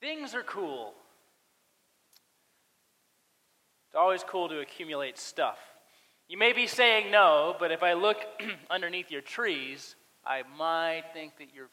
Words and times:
Things 0.00 0.34
are 0.34 0.42
cool. 0.42 0.94
It's 3.88 3.96
always 3.96 4.22
cool 4.22 4.48
to 4.48 4.60
accumulate 4.60 5.18
stuff. 5.18 5.58
You 6.28 6.36
may 6.36 6.52
be 6.52 6.66
saying 6.66 7.10
no, 7.10 7.56
but 7.58 7.72
if 7.72 7.82
I 7.82 7.94
look 7.94 8.18
underneath 8.70 9.10
your 9.10 9.22
trees, 9.22 9.96
I 10.26 10.42
might 10.58 11.04
think 11.14 11.38
that 11.38 11.48
you're 11.54 11.70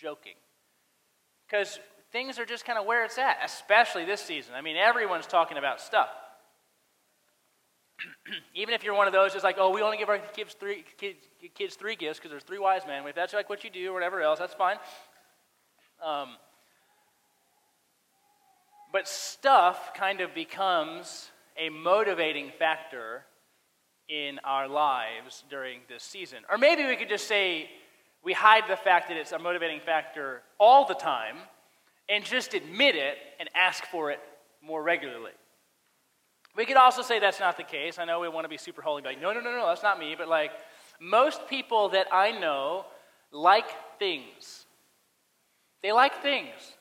joking. 0.00 0.34
Because 1.46 1.78
things 2.10 2.38
are 2.38 2.46
just 2.46 2.64
kind 2.64 2.78
of 2.78 2.86
where 2.86 3.04
it's 3.04 3.18
at, 3.18 3.38
especially 3.44 4.06
this 4.06 4.22
season. 4.22 4.54
I 4.54 4.62
mean, 4.62 4.76
everyone's 4.76 5.26
talking 5.26 5.58
about 5.58 5.80
stuff. 5.80 6.08
Even 8.54 8.74
if 8.74 8.82
you're 8.82 8.94
one 8.94 9.06
of 9.06 9.12
those 9.12 9.32
just 9.32 9.44
like, 9.44 9.56
oh, 9.58 9.70
we 9.70 9.82
only 9.82 9.98
give 9.98 10.08
our 10.08 10.18
kids 10.18 10.56
three, 10.58 10.84
kids, 10.96 11.18
kids 11.54 11.76
three 11.76 11.96
gifts 11.96 12.18
because 12.18 12.30
there's 12.30 12.44
three 12.44 12.58
wise 12.58 12.82
men. 12.86 13.06
If 13.06 13.14
that's 13.14 13.34
like 13.34 13.50
what 13.50 13.62
you 13.62 13.70
do 13.70 13.90
or 13.90 13.94
whatever 13.94 14.22
else, 14.22 14.38
that's 14.38 14.54
fine. 14.54 14.76
Um, 16.04 16.36
but 18.96 19.06
stuff 19.06 19.92
kind 19.92 20.22
of 20.22 20.34
becomes 20.34 21.30
a 21.58 21.68
motivating 21.68 22.50
factor 22.58 23.26
in 24.08 24.38
our 24.42 24.66
lives 24.66 25.44
during 25.50 25.80
this 25.86 26.02
season. 26.02 26.38
Or 26.50 26.56
maybe 26.56 26.82
we 26.86 26.96
could 26.96 27.10
just 27.10 27.28
say 27.28 27.68
we 28.24 28.32
hide 28.32 28.62
the 28.70 28.76
fact 28.76 29.08
that 29.08 29.18
it's 29.18 29.32
a 29.32 29.38
motivating 29.38 29.80
factor 29.80 30.40
all 30.58 30.86
the 30.86 30.94
time 30.94 31.36
and 32.08 32.24
just 32.24 32.54
admit 32.54 32.94
it 32.94 33.18
and 33.38 33.50
ask 33.54 33.84
for 33.84 34.10
it 34.10 34.18
more 34.62 34.82
regularly. 34.82 35.32
We 36.56 36.64
could 36.64 36.78
also 36.78 37.02
say 37.02 37.20
that's 37.20 37.38
not 37.38 37.58
the 37.58 37.64
case. 37.64 37.98
I 37.98 38.06
know 38.06 38.20
we 38.20 38.30
want 38.30 38.46
to 38.46 38.48
be 38.48 38.56
super 38.56 38.80
holy, 38.80 39.02
like, 39.02 39.20
no, 39.20 39.34
no, 39.34 39.40
no, 39.40 39.52
no, 39.52 39.66
that's 39.66 39.82
not 39.82 39.98
me. 39.98 40.14
But 40.16 40.28
like, 40.28 40.52
most 41.02 41.46
people 41.50 41.90
that 41.90 42.06
I 42.10 42.30
know 42.30 42.86
like 43.30 43.68
things. 43.98 44.64
They 45.82 45.92
like 45.92 46.22
things. 46.22 46.75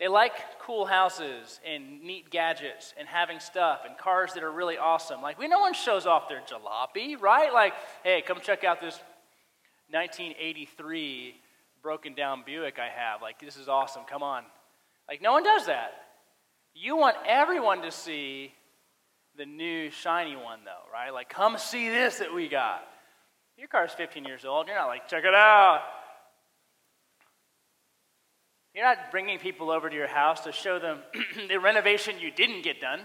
They 0.00 0.08
like 0.08 0.32
cool 0.60 0.86
houses 0.86 1.60
and 1.64 2.02
neat 2.02 2.30
gadgets 2.30 2.94
and 2.98 3.06
having 3.06 3.38
stuff 3.38 3.80
and 3.86 3.98
cars 3.98 4.32
that 4.32 4.42
are 4.42 4.50
really 4.50 4.78
awesome. 4.78 5.20
Like, 5.20 5.38
we 5.38 5.46
no 5.46 5.60
one 5.60 5.74
shows 5.74 6.06
off 6.06 6.26
their 6.26 6.40
jalopy, 6.40 7.20
right? 7.20 7.52
Like, 7.52 7.74
hey, 8.02 8.22
come 8.26 8.40
check 8.40 8.64
out 8.64 8.80
this 8.80 8.98
1983 9.90 11.34
broken 11.82 12.14
down 12.14 12.44
Buick 12.46 12.78
I 12.78 12.88
have. 12.88 13.20
Like, 13.20 13.38
this 13.38 13.58
is 13.58 13.68
awesome. 13.68 14.04
Come 14.08 14.22
on. 14.22 14.44
Like, 15.06 15.20
no 15.20 15.32
one 15.32 15.44
does 15.44 15.66
that. 15.66 15.92
You 16.74 16.96
want 16.96 17.16
everyone 17.26 17.82
to 17.82 17.90
see 17.90 18.54
the 19.36 19.44
new 19.44 19.90
shiny 19.90 20.34
one, 20.34 20.60
though, 20.64 20.90
right? 20.90 21.10
Like, 21.10 21.28
come 21.28 21.58
see 21.58 21.90
this 21.90 22.20
that 22.20 22.32
we 22.32 22.48
got. 22.48 22.86
Your 23.58 23.68
car's 23.68 23.92
15 23.92 24.24
years 24.24 24.46
old. 24.46 24.66
You're 24.66 24.76
not 24.76 24.86
like, 24.86 25.08
check 25.08 25.24
it 25.24 25.34
out. 25.34 25.82
You're 28.74 28.84
not 28.84 29.10
bringing 29.10 29.38
people 29.38 29.70
over 29.70 29.90
to 29.90 29.96
your 29.96 30.06
house 30.06 30.40
to 30.42 30.52
show 30.52 30.78
them 30.78 30.98
the 31.48 31.58
renovation 31.58 32.20
you 32.20 32.30
didn't 32.30 32.62
get 32.62 32.80
done. 32.80 33.00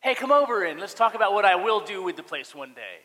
Hey, 0.00 0.14
come 0.14 0.32
over 0.32 0.64
and 0.64 0.80
let's 0.80 0.94
talk 0.94 1.14
about 1.14 1.32
what 1.32 1.44
I 1.44 1.56
will 1.56 1.80
do 1.80 2.02
with 2.02 2.16
the 2.16 2.22
place 2.22 2.54
one 2.54 2.74
day. 2.74 2.98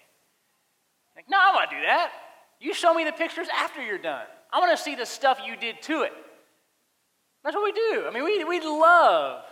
Like, 1.15 1.25
no, 1.29 1.37
I 1.39 1.53
want 1.53 1.69
to 1.69 1.75
do 1.75 1.81
that. 1.83 2.11
You 2.59 2.73
show 2.73 2.93
me 2.93 3.03
the 3.03 3.11
pictures 3.11 3.47
after 3.55 3.83
you're 3.83 3.97
done. 3.97 4.25
I 4.51 4.59
want 4.59 4.75
to 4.75 4.83
see 4.83 4.95
the 4.95 5.05
stuff 5.05 5.39
you 5.45 5.55
did 5.55 5.81
to 5.83 6.03
it. 6.03 6.13
That's 7.43 7.55
what 7.55 7.63
we 7.63 7.71
do. 7.71 8.05
I 8.07 8.11
mean, 8.13 8.23
we, 8.23 8.43
we 8.43 8.61
love 8.61 9.43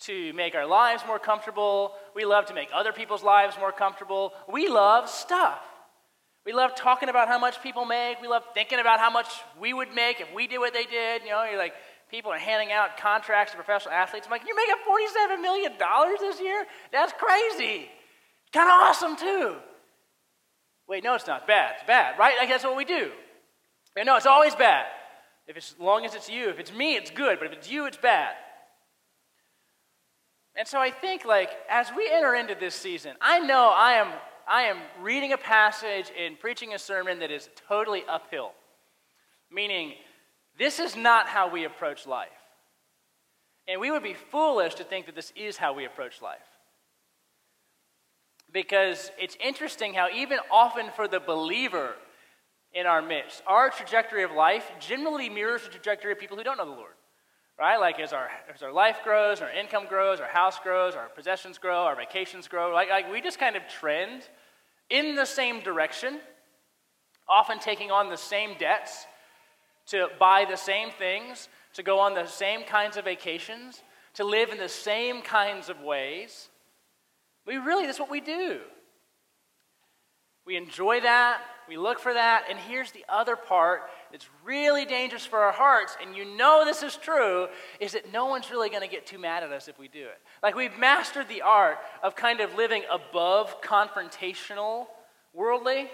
to 0.00 0.32
make 0.34 0.54
our 0.54 0.66
lives 0.66 1.02
more 1.06 1.18
comfortable. 1.18 1.92
We 2.14 2.24
love 2.24 2.46
to 2.46 2.54
make 2.54 2.68
other 2.74 2.92
people's 2.92 3.22
lives 3.22 3.56
more 3.58 3.72
comfortable. 3.72 4.32
We 4.50 4.68
love 4.68 5.08
stuff. 5.08 5.60
We 6.46 6.52
love 6.52 6.76
talking 6.76 7.08
about 7.08 7.26
how 7.26 7.40
much 7.40 7.60
people 7.60 7.84
make. 7.84 8.22
We 8.22 8.28
love 8.28 8.44
thinking 8.54 8.78
about 8.78 9.00
how 9.00 9.10
much 9.10 9.26
we 9.60 9.74
would 9.74 9.92
make 9.92 10.20
if 10.20 10.32
we 10.32 10.46
did 10.46 10.58
what 10.58 10.72
they 10.72 10.84
did. 10.84 11.22
You 11.24 11.30
know, 11.30 11.44
you're 11.44 11.58
like, 11.58 11.74
people 12.08 12.30
are 12.30 12.38
handing 12.38 12.70
out 12.70 12.96
contracts 12.98 13.52
to 13.52 13.56
professional 13.56 13.92
athletes. 13.92 14.26
I'm 14.26 14.30
like, 14.30 14.42
you're 14.46 14.54
making 14.54 14.76
$47 14.88 15.42
million 15.42 15.72
this 16.20 16.40
year? 16.40 16.64
That's 16.92 17.12
crazy. 17.18 17.90
Kind 18.52 18.68
of 18.68 18.74
awesome, 18.74 19.16
too. 19.16 19.56
Wait, 20.88 21.02
no, 21.02 21.16
it's 21.16 21.26
not 21.26 21.48
bad. 21.48 21.74
It's 21.78 21.86
bad, 21.86 22.16
right? 22.16 22.36
Like, 22.38 22.48
that's 22.48 22.62
what 22.62 22.76
we 22.76 22.84
do. 22.84 23.10
And 23.96 24.06
no, 24.06 24.16
it's 24.16 24.24
always 24.24 24.54
bad. 24.54 24.86
If 25.48 25.56
it's, 25.56 25.72
as 25.72 25.80
long 25.80 26.04
as 26.04 26.14
it's 26.14 26.30
you. 26.30 26.48
If 26.48 26.60
it's 26.60 26.72
me, 26.72 26.94
it's 26.94 27.10
good. 27.10 27.40
But 27.40 27.48
if 27.48 27.54
it's 27.54 27.68
you, 27.68 27.86
it's 27.86 27.96
bad. 27.96 28.34
And 30.54 30.68
so 30.68 30.78
I 30.78 30.92
think, 30.92 31.24
like, 31.24 31.50
as 31.68 31.88
we 31.96 32.08
enter 32.08 32.36
into 32.36 32.54
this 32.54 32.76
season, 32.76 33.16
I 33.20 33.40
know 33.40 33.72
I 33.74 33.94
am 33.94 34.12
I 34.46 34.62
am 34.62 34.78
reading 35.02 35.32
a 35.32 35.38
passage 35.38 36.10
and 36.16 36.38
preaching 36.38 36.72
a 36.72 36.78
sermon 36.78 37.18
that 37.18 37.30
is 37.30 37.48
totally 37.68 38.04
uphill. 38.08 38.52
Meaning, 39.50 39.94
this 40.58 40.78
is 40.78 40.96
not 40.96 41.26
how 41.26 41.50
we 41.50 41.64
approach 41.64 42.06
life. 42.06 42.28
And 43.68 43.80
we 43.80 43.90
would 43.90 44.02
be 44.02 44.14
foolish 44.14 44.74
to 44.76 44.84
think 44.84 45.06
that 45.06 45.14
this 45.14 45.32
is 45.34 45.56
how 45.56 45.72
we 45.72 45.84
approach 45.84 46.22
life. 46.22 46.38
Because 48.52 49.10
it's 49.18 49.36
interesting 49.42 49.94
how, 49.94 50.08
even 50.14 50.38
often 50.52 50.90
for 50.94 51.08
the 51.08 51.20
believer 51.20 51.94
in 52.72 52.86
our 52.86 53.02
midst, 53.02 53.42
our 53.46 53.70
trajectory 53.70 54.22
of 54.22 54.30
life 54.30 54.70
generally 54.78 55.28
mirrors 55.28 55.64
the 55.64 55.70
trajectory 55.70 56.12
of 56.12 56.20
people 56.20 56.36
who 56.36 56.44
don't 56.44 56.58
know 56.58 56.64
the 56.64 56.70
Lord. 56.70 56.95
Right? 57.58 57.78
Like 57.78 57.98
as 58.00 58.12
our, 58.12 58.28
as 58.54 58.62
our 58.62 58.72
life 58.72 58.98
grows, 59.02 59.40
our 59.40 59.50
income 59.50 59.86
grows, 59.88 60.20
our 60.20 60.28
house 60.28 60.58
grows, 60.62 60.94
our 60.94 61.08
possessions 61.08 61.56
grow, 61.56 61.84
our 61.84 61.96
vacations 61.96 62.48
grow, 62.48 62.72
like, 62.72 62.90
like 62.90 63.10
we 63.10 63.22
just 63.22 63.38
kind 63.38 63.56
of 63.56 63.62
trend 63.66 64.28
in 64.90 65.14
the 65.14 65.24
same 65.24 65.60
direction, 65.60 66.20
often 67.28 67.58
taking 67.58 67.90
on 67.90 68.10
the 68.10 68.16
same 68.16 68.56
debts 68.58 69.06
to 69.86 70.08
buy 70.18 70.44
the 70.48 70.56
same 70.56 70.90
things, 70.90 71.48
to 71.72 71.82
go 71.82 71.98
on 71.98 72.14
the 72.14 72.26
same 72.26 72.62
kinds 72.64 72.96
of 72.96 73.04
vacations, 73.04 73.82
to 74.14 74.24
live 74.24 74.50
in 74.50 74.58
the 74.58 74.68
same 74.68 75.22
kinds 75.22 75.68
of 75.68 75.80
ways. 75.80 76.48
We 77.46 77.56
really, 77.56 77.86
that's 77.86 78.00
what 78.00 78.10
we 78.10 78.20
do. 78.20 78.60
We 80.44 80.56
enjoy 80.56 81.00
that, 81.00 81.40
we 81.68 81.76
look 81.76 81.98
for 81.98 82.12
that, 82.12 82.44
and 82.48 82.58
here's 82.58 82.92
the 82.92 83.04
other 83.08 83.36
part 83.36 83.82
that's 84.10 84.28
really 84.44 84.84
dangerous 84.84 85.26
for 85.26 85.40
our 85.40 85.52
hearts, 85.52 85.96
and 86.02 86.16
you 86.16 86.24
know 86.36 86.64
this 86.64 86.82
is 86.82 86.96
true, 86.96 87.48
is 87.80 87.92
that 87.92 88.12
no 88.12 88.26
one's 88.26 88.50
really 88.50 88.68
going 88.68 88.82
to 88.82 88.88
get 88.88 89.06
too 89.06 89.18
mad 89.18 89.42
at 89.42 89.52
us 89.52 89.68
if 89.68 89.78
we 89.78 89.88
do 89.88 90.02
it. 90.02 90.18
Like 90.42 90.54
we've 90.54 90.78
mastered 90.78 91.28
the 91.28 91.42
art 91.42 91.78
of 92.02 92.14
kind 92.16 92.40
of 92.40 92.54
living 92.54 92.82
above 92.90 93.60
confrontational, 93.62 94.86
worldly. 95.36 95.88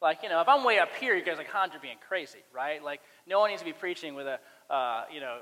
Like, 0.00 0.22
you 0.22 0.28
know, 0.28 0.40
if 0.40 0.48
I'm 0.48 0.64
way 0.64 0.78
up 0.78 0.94
here, 0.96 1.14
you 1.14 1.24
guys 1.24 1.34
are 1.34 1.38
like, 1.38 1.50
Hans, 1.50 1.72
you're 1.72 1.82
being 1.82 1.98
crazy, 2.08 2.38
right? 2.54 2.82
Like, 2.82 3.00
no 3.26 3.40
one 3.40 3.50
needs 3.50 3.62
to 3.62 3.66
be 3.66 3.72
preaching 3.72 4.14
with 4.14 4.26
a, 4.26 4.38
uh, 4.72 5.04
you 5.12 5.20
know, 5.20 5.38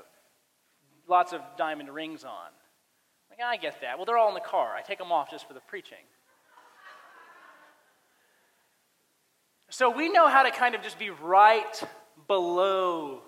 lots 1.07 1.31
of 1.31 1.41
diamond 1.57 1.89
rings 1.89 2.23
on. 2.23 2.49
Like, 3.29 3.39
I 3.45 3.57
get 3.57 3.81
that. 3.81 3.97
Well, 3.97 4.05
they're 4.05 4.17
all 4.17 4.29
in 4.29 4.33
the 4.33 4.39
car. 4.39 4.75
I 4.75 4.81
take 4.81 4.97
them 4.97 5.11
off 5.11 5.29
just 5.29 5.47
for 5.47 5.53
the 5.53 5.59
preaching. 5.61 5.99
So 9.69 9.89
we 9.89 10.09
know 10.09 10.27
how 10.27 10.43
to 10.43 10.51
kind 10.51 10.75
of 10.75 10.81
just 10.81 10.97
be 10.97 11.09
right 11.09 11.83
below 12.27 13.21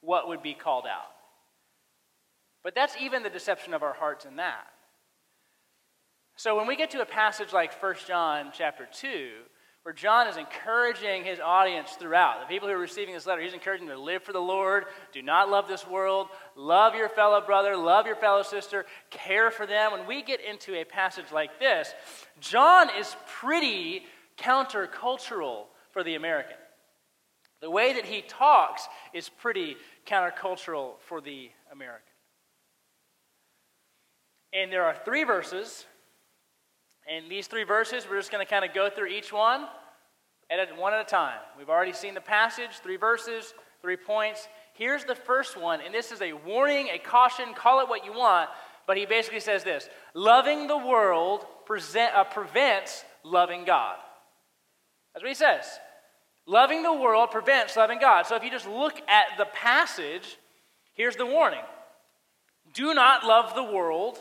what 0.00 0.28
would 0.28 0.42
be 0.42 0.54
called 0.54 0.86
out. 0.86 1.10
But 2.64 2.74
that's 2.74 2.96
even 3.00 3.22
the 3.22 3.30
deception 3.30 3.74
of 3.74 3.82
our 3.82 3.92
hearts 3.92 4.24
in 4.24 4.36
that. 4.36 4.66
So 6.36 6.56
when 6.56 6.66
we 6.66 6.76
get 6.76 6.90
to 6.90 7.00
a 7.00 7.06
passage 7.06 7.52
like 7.52 7.80
1 7.80 7.94
John 8.06 8.50
chapter 8.52 8.88
2, 8.92 9.30
where 9.84 9.92
John 9.92 10.26
is 10.26 10.36
encouraging 10.36 11.22
his 11.22 11.38
audience 11.38 11.92
throughout, 11.92 12.40
the 12.40 12.52
people 12.52 12.68
who 12.68 12.74
are 12.74 12.78
receiving 12.78 13.14
this 13.14 13.24
letter, 13.24 13.40
he's 13.40 13.54
encouraging 13.54 13.86
them 13.86 13.96
to 13.96 14.02
live 14.02 14.24
for 14.24 14.32
the 14.32 14.40
Lord, 14.40 14.86
do 15.12 15.22
not 15.22 15.48
love 15.48 15.68
this 15.68 15.86
world, 15.86 16.26
love 16.56 16.96
your 16.96 17.08
fellow 17.08 17.40
brother, 17.40 17.76
love 17.76 18.04
your 18.04 18.16
fellow 18.16 18.42
sister, 18.42 18.84
care 19.10 19.52
for 19.52 19.64
them. 19.64 19.92
When 19.92 20.06
we 20.06 20.22
get 20.22 20.40
into 20.40 20.74
a 20.74 20.84
passage 20.84 21.30
like 21.32 21.60
this, 21.60 21.94
John 22.40 22.88
is 22.98 23.14
pretty 23.28 24.02
countercultural 24.38 25.64
for 25.90 26.02
the 26.04 26.14
American. 26.14 26.56
The 27.60 27.70
way 27.70 27.94
that 27.94 28.04
he 28.04 28.22
talks 28.22 28.86
is 29.12 29.28
pretty 29.28 29.76
countercultural 30.06 31.00
for 31.00 31.20
the 31.20 31.50
American. 31.72 32.02
And 34.52 34.72
there 34.72 34.84
are 34.84 34.94
three 35.04 35.24
verses. 35.24 35.86
And 37.08 37.30
these 37.30 37.46
three 37.46 37.64
verses, 37.64 38.06
we're 38.08 38.18
just 38.18 38.30
going 38.30 38.44
to 38.44 38.50
kind 38.50 38.64
of 38.64 38.74
go 38.74 38.90
through 38.90 39.08
each 39.08 39.32
one 39.32 39.66
at 40.50 40.76
one 40.76 40.92
at 40.92 41.00
a 41.00 41.04
time. 41.04 41.38
We've 41.58 41.68
already 41.68 41.92
seen 41.92 42.14
the 42.14 42.20
passage, 42.20 42.70
three 42.82 42.96
verses, 42.96 43.54
three 43.80 43.96
points. 43.96 44.48
Here's 44.74 45.04
the 45.04 45.14
first 45.14 45.60
one, 45.60 45.80
and 45.80 45.94
this 45.94 46.12
is 46.12 46.20
a 46.20 46.32
warning, 46.32 46.88
a 46.92 46.98
caution, 46.98 47.54
call 47.54 47.80
it 47.80 47.88
what 47.88 48.04
you 48.04 48.12
want, 48.12 48.50
but 48.86 48.96
he 48.96 49.06
basically 49.06 49.40
says 49.40 49.64
this 49.64 49.88
Loving 50.14 50.66
the 50.66 50.76
world 50.76 51.46
present, 51.64 52.14
uh, 52.14 52.24
prevents 52.24 53.04
loving 53.24 53.64
God. 53.64 53.96
That's 55.16 55.24
what 55.24 55.30
he 55.30 55.34
says. 55.34 55.64
Loving 56.46 56.82
the 56.82 56.92
world 56.92 57.30
prevents 57.30 57.74
loving 57.74 57.98
God. 57.98 58.26
So 58.26 58.36
if 58.36 58.44
you 58.44 58.50
just 58.50 58.68
look 58.68 59.00
at 59.08 59.38
the 59.38 59.46
passage, 59.46 60.36
here's 60.92 61.16
the 61.16 61.24
warning 61.24 61.62
Do 62.74 62.92
not 62.92 63.24
love 63.24 63.54
the 63.54 63.64
world 63.64 64.18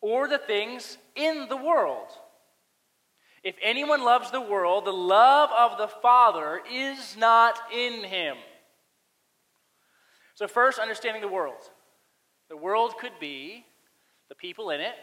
or 0.00 0.26
the 0.26 0.38
things 0.38 0.98
in 1.14 1.46
the 1.48 1.56
world. 1.56 2.08
If 3.44 3.54
anyone 3.62 4.04
loves 4.04 4.32
the 4.32 4.40
world, 4.40 4.86
the 4.86 4.92
love 4.92 5.50
of 5.56 5.78
the 5.78 5.86
Father 5.86 6.62
is 6.68 7.16
not 7.16 7.56
in 7.72 8.02
him. 8.02 8.36
So, 10.34 10.48
first, 10.48 10.80
understanding 10.80 11.22
the 11.22 11.28
world. 11.28 11.70
The 12.48 12.56
world 12.56 12.94
could 12.98 13.12
be 13.20 13.64
the 14.28 14.34
people 14.34 14.70
in 14.70 14.80
it. 14.80 14.94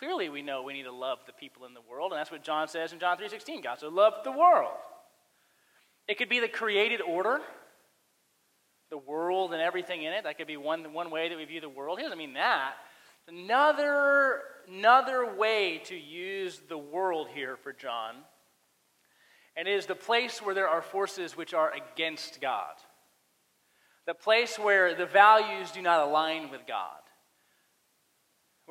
Clearly 0.00 0.30
we 0.30 0.40
know 0.40 0.62
we 0.62 0.72
need 0.72 0.84
to 0.84 0.92
love 0.92 1.18
the 1.26 1.32
people 1.34 1.66
in 1.66 1.74
the 1.74 1.82
world, 1.82 2.12
and 2.12 2.18
that's 2.18 2.30
what 2.30 2.42
John 2.42 2.68
says 2.68 2.94
in 2.94 2.98
John 2.98 3.18
3:16. 3.18 3.60
God 3.60 3.80
so 3.80 3.90
loved 3.90 4.24
the 4.24 4.32
world. 4.32 4.78
It 6.08 6.16
could 6.16 6.30
be 6.30 6.40
the 6.40 6.48
created 6.48 7.02
order, 7.02 7.42
the 8.88 8.96
world 8.96 9.52
and 9.52 9.60
everything 9.60 10.02
in 10.02 10.14
it. 10.14 10.24
That 10.24 10.38
could 10.38 10.46
be 10.46 10.56
one, 10.56 10.94
one 10.94 11.10
way 11.10 11.28
that 11.28 11.36
we 11.36 11.44
view 11.44 11.60
the 11.60 11.68
world. 11.68 11.98
He 11.98 12.02
doesn't 12.02 12.16
mean 12.16 12.32
that. 12.32 12.76
Another, 13.28 14.40
another 14.66 15.34
way 15.34 15.82
to 15.84 15.94
use 15.94 16.58
the 16.66 16.78
world 16.78 17.28
here 17.34 17.58
for 17.58 17.74
John, 17.74 18.24
and 19.54 19.68
it 19.68 19.74
is 19.74 19.84
the 19.84 19.94
place 19.94 20.40
where 20.40 20.54
there 20.54 20.68
are 20.68 20.80
forces 20.80 21.36
which 21.36 21.52
are 21.52 21.74
against 21.74 22.40
God. 22.40 22.74
The 24.06 24.14
place 24.14 24.58
where 24.58 24.94
the 24.94 25.04
values 25.04 25.70
do 25.72 25.82
not 25.82 26.00
align 26.00 26.50
with 26.50 26.66
God 26.66 26.99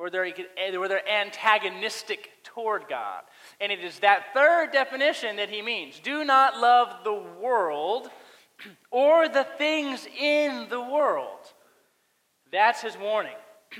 where 0.00 0.08
they're, 0.08 0.32
where 0.78 0.88
they're 0.88 1.06
antagonistic 1.06 2.30
toward 2.42 2.88
God. 2.88 3.20
And 3.60 3.70
it 3.70 3.80
is 3.80 3.98
that 3.98 4.32
third 4.32 4.72
definition 4.72 5.36
that 5.36 5.50
he 5.50 5.60
means 5.60 6.00
do 6.02 6.24
not 6.24 6.58
love 6.58 7.04
the 7.04 7.22
world 7.38 8.08
or 8.90 9.28
the 9.28 9.46
things 9.58 10.08
in 10.18 10.70
the 10.70 10.80
world. 10.80 11.40
That's 12.50 12.80
his 12.80 12.96
warning. 12.96 13.36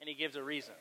and 0.00 0.06
he 0.06 0.14
gives 0.14 0.36
a 0.36 0.42
reason. 0.42 0.74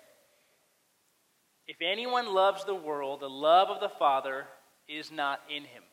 If 1.65 1.77
anyone 1.81 2.33
loves 2.33 2.65
the 2.65 2.75
world, 2.75 3.21
the 3.21 3.29
love 3.29 3.69
of 3.69 3.79
the 3.79 3.87
Father 3.87 4.47
is 4.85 5.13
not 5.13 5.39
in 5.49 5.63
him. 5.63 5.83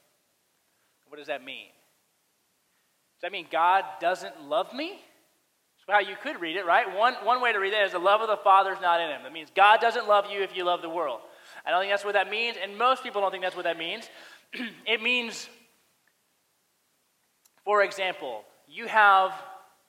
What 1.07 1.19
does 1.19 1.29
that 1.29 1.45
mean? 1.45 1.69
Does 3.21 3.23
that 3.23 3.33
mean 3.33 3.47
God 3.53 3.85
doesn't 4.01 4.49
love 4.49 4.75
me? 4.75 5.01
How 5.90 6.00
you 6.00 6.16
could 6.22 6.40
read 6.40 6.56
it, 6.56 6.66
right? 6.66 6.96
One, 6.96 7.14
one 7.25 7.40
way 7.40 7.52
to 7.52 7.58
read 7.58 7.72
it 7.72 7.84
is 7.84 7.92
the 7.92 7.98
love 7.98 8.20
of 8.20 8.28
the 8.28 8.37
Father 8.37 8.72
is 8.72 8.81
not 8.81 9.00
in 9.00 9.10
him. 9.10 9.22
That 9.22 9.32
means 9.32 9.50
God 9.54 9.81
doesn't 9.81 10.08
love 10.08 10.26
you 10.31 10.42
if 10.42 10.56
you 10.56 10.64
love 10.64 10.82
the 10.82 10.88
world. 10.88 11.20
I 11.64 11.70
don't 11.70 11.81
think 11.81 11.92
that's 11.92 12.04
what 12.04 12.14
that 12.14 12.31
means, 12.31 12.56
and 12.62 12.78
most 12.78 13.02
people 13.02 13.20
don't 13.20 13.31
think 13.31 13.42
that's 13.42 13.56
what 13.56 13.64
that 13.64 13.78
means. 13.78 14.08
it 14.87 15.02
means, 15.02 15.48
for 17.64 17.82
example, 17.82 18.44
you 18.66 18.87
have 18.87 19.32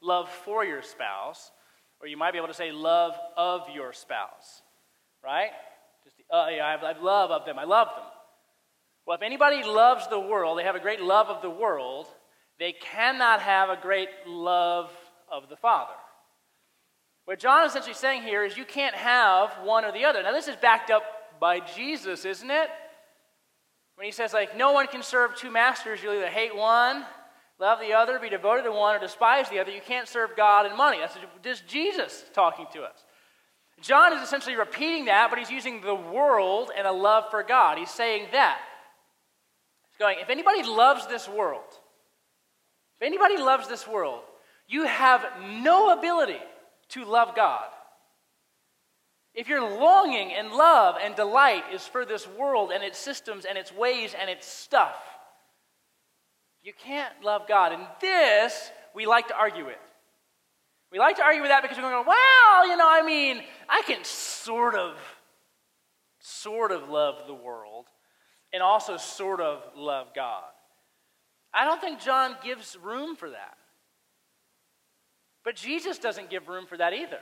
love 0.01 0.29
for 0.29 0.65
your 0.65 0.81
spouse, 0.81 1.51
or 2.01 2.07
you 2.07 2.17
might 2.17 2.31
be 2.31 2.37
able 2.37 2.47
to 2.47 2.53
say 2.53 2.71
love 2.71 3.13
of 3.37 3.61
your 3.73 3.93
spouse, 3.93 4.61
right? 5.23 5.51
Just 6.03 6.17
the, 6.17 6.35
uh, 6.35 6.47
yeah, 6.49 6.65
I, 6.65 6.71
have, 6.71 6.83
I 6.83 6.93
have 6.93 7.01
love 7.01 7.31
of 7.31 7.45
them. 7.45 7.59
I 7.59 7.63
love 7.63 7.87
them. 7.95 8.05
Well, 9.05 9.15
if 9.15 9.23
anybody 9.23 9.63
loves 9.63 10.07
the 10.07 10.19
world, 10.19 10.57
they 10.57 10.63
have 10.63 10.75
a 10.75 10.79
great 10.79 11.01
love 11.01 11.27
of 11.27 11.41
the 11.41 11.49
world, 11.49 12.07
they 12.59 12.73
cannot 12.73 13.41
have 13.41 13.69
a 13.69 13.77
great 13.79 14.09
love 14.27 14.91
of 15.31 15.49
the 15.49 15.55
Father. 15.55 15.93
What 17.25 17.39
John 17.39 17.65
is 17.65 17.71
essentially 17.71 17.93
saying 17.93 18.23
here 18.23 18.43
is 18.43 18.57
you 18.57 18.65
can't 18.65 18.95
have 18.95 19.51
one 19.63 19.85
or 19.85 19.91
the 19.91 20.05
other. 20.05 20.21
Now, 20.21 20.31
this 20.31 20.47
is 20.47 20.55
backed 20.55 20.91
up 20.91 21.03
by 21.39 21.59
Jesus, 21.59 22.25
isn't 22.25 22.51
it? 22.51 22.69
When 23.95 24.05
he 24.05 24.11
says, 24.11 24.33
like, 24.33 24.57
no 24.57 24.71
one 24.71 24.87
can 24.87 25.03
serve 25.03 25.35
two 25.35 25.51
masters. 25.51 26.01
You'll 26.01 26.15
either 26.15 26.27
hate 26.27 26.55
one, 26.55 27.05
love 27.59 27.79
the 27.79 27.93
other, 27.93 28.17
be 28.19 28.29
devoted 28.29 28.63
to 28.63 28.71
one, 28.71 28.95
or 28.95 28.99
despise 28.99 29.49
the 29.49 29.59
other. 29.59 29.71
You 29.71 29.81
can't 29.85 30.07
serve 30.07 30.31
God 30.35 30.65
and 30.65 30.75
money. 30.75 30.97
That's 30.99 31.15
just 31.43 31.67
Jesus 31.67 32.23
talking 32.33 32.65
to 32.73 32.81
us. 32.81 33.05
John 33.81 34.13
is 34.13 34.21
essentially 34.21 34.55
repeating 34.55 35.05
that, 35.05 35.29
but 35.29 35.39
he's 35.39 35.49
using 35.49 35.81
the 35.81 35.95
world 35.95 36.71
and 36.75 36.85
a 36.87 36.91
love 36.91 37.25
for 37.31 37.43
God. 37.43 37.77
He's 37.77 37.89
saying 37.91 38.27
that. 38.31 38.59
He's 39.89 39.97
going, 39.97 40.17
if 40.21 40.29
anybody 40.29 40.63
loves 40.63 41.07
this 41.07 41.27
world, 41.27 41.63
if 42.99 43.05
anybody 43.05 43.37
loves 43.37 43.67
this 43.67 43.87
world, 43.87 44.21
you 44.71 44.85
have 44.85 45.25
no 45.43 45.91
ability 45.91 46.39
to 46.89 47.03
love 47.03 47.35
God. 47.35 47.65
If 49.33 49.49
your 49.49 49.61
longing 49.61 50.31
and 50.31 50.51
love 50.51 50.95
and 51.01 51.13
delight 51.13 51.63
is 51.73 51.85
for 51.85 52.05
this 52.05 52.25
world 52.25 52.71
and 52.73 52.81
its 52.81 52.97
systems 52.97 53.43
and 53.43 53.57
its 53.57 53.73
ways 53.73 54.15
and 54.19 54.29
its 54.29 54.47
stuff, 54.47 54.95
you 56.63 56.71
can't 56.85 57.13
love 57.21 57.49
God. 57.49 57.73
And 57.73 57.83
this, 57.99 58.71
we 58.95 59.05
like 59.05 59.27
to 59.27 59.37
argue 59.37 59.65
with. 59.65 59.75
We 60.89 60.99
like 60.99 61.17
to 61.17 61.23
argue 61.23 61.41
with 61.41 61.51
that 61.51 61.63
because 61.63 61.77
we're 61.77 61.83
going, 61.83 62.03
to 62.03 62.05
go, 62.05 62.09
well, 62.09 62.67
you 62.67 62.77
know, 62.77 62.87
I 62.89 63.01
mean, 63.05 63.41
I 63.67 63.81
can 63.85 64.05
sort 64.05 64.75
of, 64.75 64.95
sort 66.19 66.71
of 66.71 66.87
love 66.87 67.27
the 67.27 67.33
world 67.33 67.87
and 68.53 68.63
also 68.63 68.95
sort 68.95 69.41
of 69.41 69.63
love 69.75 70.07
God. 70.15 70.43
I 71.53 71.65
don't 71.65 71.81
think 71.81 71.99
John 71.99 72.37
gives 72.41 72.77
room 72.81 73.17
for 73.17 73.31
that. 73.31 73.57
But 75.43 75.55
Jesus 75.55 75.97
doesn't 75.97 76.29
give 76.29 76.47
room 76.47 76.65
for 76.65 76.77
that 76.77 76.93
either. 76.93 77.19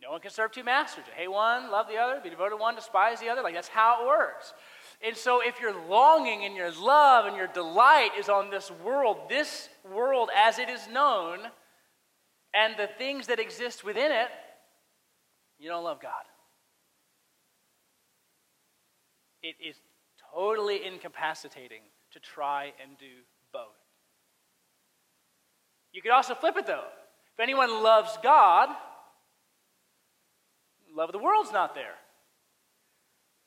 No 0.00 0.12
one 0.12 0.20
can 0.20 0.30
serve 0.30 0.52
two 0.52 0.62
masters. 0.62 1.04
hate 1.16 1.30
one, 1.30 1.70
love 1.70 1.88
the 1.88 1.96
other, 1.96 2.20
be 2.22 2.30
devoted 2.30 2.50
to 2.50 2.56
one, 2.56 2.76
despise 2.76 3.20
the 3.20 3.28
other. 3.28 3.42
Like 3.42 3.54
that's 3.54 3.68
how 3.68 4.02
it 4.02 4.06
works. 4.06 4.54
And 5.04 5.16
so 5.16 5.40
if 5.40 5.60
your 5.60 5.74
longing 5.88 6.44
and 6.44 6.54
your 6.54 6.70
love 6.70 7.26
and 7.26 7.36
your 7.36 7.48
delight 7.48 8.10
is 8.18 8.28
on 8.28 8.50
this 8.50 8.70
world, 8.70 9.28
this 9.28 9.68
world 9.92 10.30
as 10.36 10.58
it 10.58 10.68
is 10.68 10.86
known, 10.88 11.38
and 12.54 12.74
the 12.76 12.88
things 12.98 13.26
that 13.26 13.38
exist 13.38 13.84
within 13.84 14.10
it, 14.10 14.28
you 15.58 15.68
don't 15.68 15.84
love 15.84 16.00
God. 16.00 16.12
It 19.42 19.56
is 19.64 19.76
totally 20.32 20.84
incapacitating 20.84 21.82
to 22.12 22.20
try 22.20 22.72
and 22.82 22.98
do 22.98 23.06
both. 23.52 23.87
You 25.92 26.02
could 26.02 26.12
also 26.12 26.34
flip 26.34 26.56
it 26.56 26.66
though. 26.66 26.84
If 27.34 27.40
anyone 27.40 27.82
loves 27.82 28.18
God, 28.22 28.68
love 30.94 31.08
of 31.08 31.12
the 31.12 31.18
world's 31.18 31.52
not 31.52 31.74
there. 31.74 31.94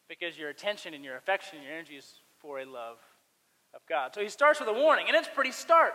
Because 0.08 0.38
your 0.38 0.50
attention 0.50 0.94
and 0.94 1.04
your 1.04 1.18
affection 1.18 1.58
and 1.58 1.66
your 1.66 1.74
energy 1.74 1.96
is 1.96 2.16
for 2.40 2.60
a 2.60 2.66
love 2.66 2.98
of 3.74 3.82
God. 3.88 4.14
So 4.14 4.22
he 4.22 4.30
starts 4.30 4.60
with 4.60 4.70
a 4.70 4.74
warning, 4.74 5.06
and 5.08 5.16
it's 5.16 5.30
pretty 5.34 5.52
stark. 5.52 5.94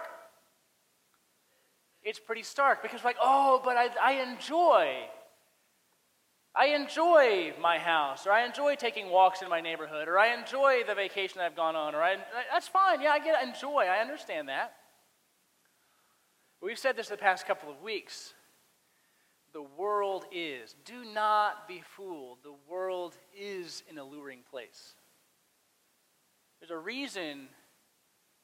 It's 2.03 2.19
pretty 2.19 2.43
stark 2.43 2.83
because, 2.83 3.05
like, 3.05 3.17
oh, 3.21 3.61
but 3.65 3.77
I, 3.77 3.89
I 4.01 4.13
enjoy. 4.23 4.97
I 6.55 6.69
enjoy 6.69 7.53
my 7.61 7.79
house, 7.79 8.27
or 8.27 8.33
I 8.33 8.47
enjoy 8.47 8.77
taking 8.77 9.11
walks 9.11 9.43
in 9.43 9.49
my 9.51 9.61
neighborhood, 9.61 10.09
or 10.09 10.19
I 10.19 10.35
enjoy 10.35 10.83
the 10.87 10.95
vacation 10.95 11.41
I've 11.41 11.57
gone 11.57 11.77
on, 11.77 11.95
or 11.95 12.03
I, 12.03 12.17
that's 12.51 12.69
fine. 12.69 13.03
Yeah, 13.03 13.11
I 13.11 13.19
get 13.19 13.43
enjoy. 13.43 13.85
I 13.85 13.99
understand 13.99 14.49
that. 14.49 14.73
We've 16.67 16.77
said 16.77 16.97
this 16.97 17.07
the 17.07 17.17
past 17.17 17.47
couple 17.47 17.71
of 17.71 17.81
weeks. 17.81 18.35
The 19.53 19.63
world 19.63 20.25
is. 20.33 20.75
Do 20.85 21.05
not 21.05 21.69
be 21.69 21.81
fooled. 21.97 22.39
The 22.43 22.57
world 22.69 23.15
is 23.39 23.85
an 23.89 23.99
alluring 23.99 24.41
place. 24.51 24.97
There's 26.59 26.73
a 26.73 26.77
reason 26.77 27.47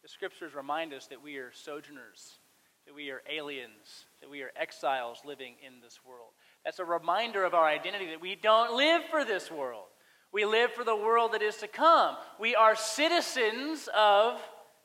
the 0.02 0.09
scriptures 0.09 0.55
remind 0.55 0.95
us 0.95 1.09
that 1.09 1.21
we 1.21 1.38
are 1.38 1.50
sojourners, 1.52 2.38
that 2.87 2.95
we 2.95 3.11
are 3.11 3.23
aliens, 3.29 4.07
that 4.21 4.31
we 4.31 4.43
are 4.43 4.52
exiles 4.55 5.23
living 5.25 5.57
in 5.67 5.81
this 5.83 5.99
world. 6.07 6.31
That's 6.64 6.79
a 6.79 6.85
reminder 6.85 7.43
of 7.43 7.55
our 7.55 7.67
identity 7.67 8.07
that 8.11 8.21
we 8.21 8.37
don't 8.37 8.76
live 8.76 9.02
for 9.11 9.25
this 9.25 9.50
world. 9.50 9.87
We 10.33 10.45
live 10.45 10.71
for 10.71 10.85
the 10.85 10.95
world 10.95 11.33
that 11.33 11.43
is 11.43 11.57
to 11.57 11.67
come. 11.67 12.14
We 12.38 12.55
are 12.55 12.76
citizens 12.76 13.88
of 13.93 14.41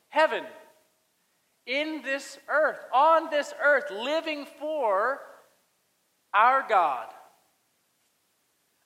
heaven 0.08 0.42
in 1.68 2.00
this 2.02 2.38
earth, 2.48 2.78
on 2.92 3.30
this 3.30 3.52
earth, 3.62 3.84
living 3.90 4.46
for 4.58 5.20
our 6.34 6.64
God, 6.66 7.06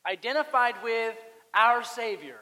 identified 0.06 0.74
with 0.82 1.14
our 1.54 1.84
Savior. 1.84 2.38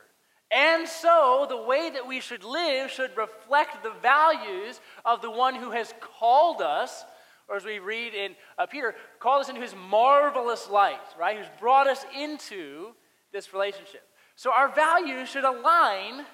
And 0.50 0.88
so, 0.88 1.46
the 1.48 1.62
way 1.62 1.90
that 1.90 2.08
we 2.08 2.20
should 2.20 2.42
live 2.42 2.90
should 2.90 3.16
reflect 3.16 3.84
the 3.84 3.92
values 4.02 4.80
of 5.04 5.22
the 5.22 5.30
one 5.30 5.54
who 5.54 5.70
has 5.70 5.94
called 6.18 6.60
us, 6.60 7.04
or 7.46 7.56
as 7.56 7.64
we 7.64 7.78
read 7.78 8.14
in 8.14 8.34
uh, 8.58 8.66
Peter, 8.66 8.94
called 9.20 9.42
us 9.42 9.48
into 9.48 9.60
his 9.60 9.74
marvelous 9.88 10.68
light, 10.68 10.98
right? 11.18 11.36
Who's 11.36 11.46
brought 11.60 11.86
us 11.86 12.04
into 12.18 12.94
this 13.32 13.52
relationship. 13.52 14.02
So, 14.36 14.52
our 14.52 14.74
values 14.74 15.28
should 15.28 15.44
align 15.44 16.24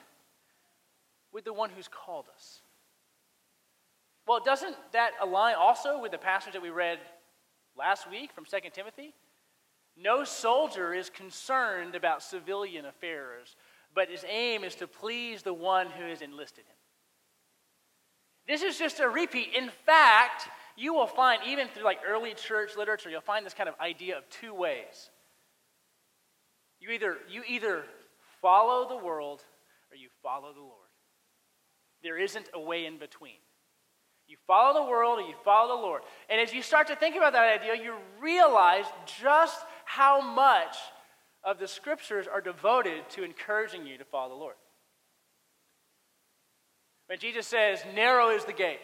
with 1.32 1.44
the 1.44 1.52
one 1.52 1.70
who's 1.70 1.88
called 1.88 2.26
us. 2.34 2.60
Well, 4.26 4.40
doesn't 4.44 4.76
that 4.92 5.12
align 5.22 5.54
also 5.54 6.00
with 6.00 6.10
the 6.10 6.18
passage 6.18 6.54
that 6.54 6.62
we 6.62 6.70
read 6.70 6.98
last 7.78 8.10
week 8.10 8.32
from 8.32 8.44
2 8.44 8.58
Timothy? 8.72 9.14
No 9.96 10.24
soldier 10.24 10.92
is 10.92 11.08
concerned 11.08 11.94
about 11.94 12.22
civilian 12.22 12.84
affairs, 12.84 13.54
but 13.94 14.10
his 14.10 14.24
aim 14.28 14.64
is 14.64 14.74
to 14.76 14.86
please 14.86 15.42
the 15.42 15.54
one 15.54 15.86
who 15.86 16.04
has 16.04 16.22
enlisted 16.22 16.64
him. 16.64 16.76
This 18.46 18.62
is 18.62 18.78
just 18.78 19.00
a 19.00 19.08
repeat. 19.08 19.54
In 19.56 19.70
fact, 19.86 20.48
you 20.76 20.92
will 20.92 21.06
find, 21.06 21.42
even 21.46 21.68
through 21.68 21.84
like 21.84 22.00
early 22.06 22.34
church 22.34 22.76
literature, 22.76 23.08
you'll 23.08 23.20
find 23.20 23.46
this 23.46 23.54
kind 23.54 23.68
of 23.68 23.74
idea 23.80 24.18
of 24.18 24.28
two 24.28 24.54
ways. 24.54 25.10
You 26.80 26.90
either, 26.90 27.16
you 27.30 27.42
either 27.48 27.84
follow 28.42 28.88
the 28.88 29.02
world 29.02 29.42
or 29.90 29.96
you 29.96 30.08
follow 30.22 30.52
the 30.52 30.60
Lord. 30.60 30.72
There 32.02 32.18
isn't 32.18 32.50
a 32.52 32.60
way 32.60 32.86
in 32.86 32.98
between. 32.98 33.38
You 34.28 34.36
follow 34.46 34.84
the 34.84 34.90
world 34.90 35.20
or 35.20 35.22
you 35.22 35.34
follow 35.44 35.76
the 35.76 35.82
Lord. 35.82 36.02
And 36.28 36.40
as 36.40 36.52
you 36.52 36.62
start 36.62 36.88
to 36.88 36.96
think 36.96 37.16
about 37.16 37.32
that 37.34 37.60
idea, 37.60 37.82
you 37.82 37.94
realize 38.20 38.84
just 39.20 39.58
how 39.84 40.20
much 40.20 40.76
of 41.44 41.58
the 41.58 41.68
scriptures 41.68 42.26
are 42.32 42.40
devoted 42.40 43.08
to 43.10 43.22
encouraging 43.22 43.86
you 43.86 43.98
to 43.98 44.04
follow 44.04 44.30
the 44.30 44.40
Lord. 44.40 44.56
When 47.06 47.20
Jesus 47.20 47.46
says, 47.46 47.84
Narrow 47.94 48.30
is 48.30 48.44
the 48.44 48.52
gate, 48.52 48.80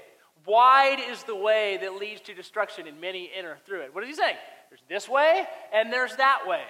wide 0.47 1.01
is 1.11 1.25
the 1.25 1.35
way 1.35 1.79
that 1.81 1.97
leads 1.97 2.21
to 2.23 2.35
destruction, 2.35 2.87
and 2.87 3.01
many 3.01 3.29
enter 3.37 3.57
through 3.67 3.81
it. 3.81 3.95
What 3.95 4.05
is 4.05 4.11
he 4.11 4.15
saying? 4.15 4.37
There's 4.71 4.83
this 4.89 5.09
way 5.09 5.45
and 5.75 5.93
there's 5.93 6.17
that 6.17 6.45
way. 6.47 6.63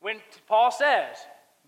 When 0.00 0.20
Paul 0.46 0.70
says, 0.70 1.16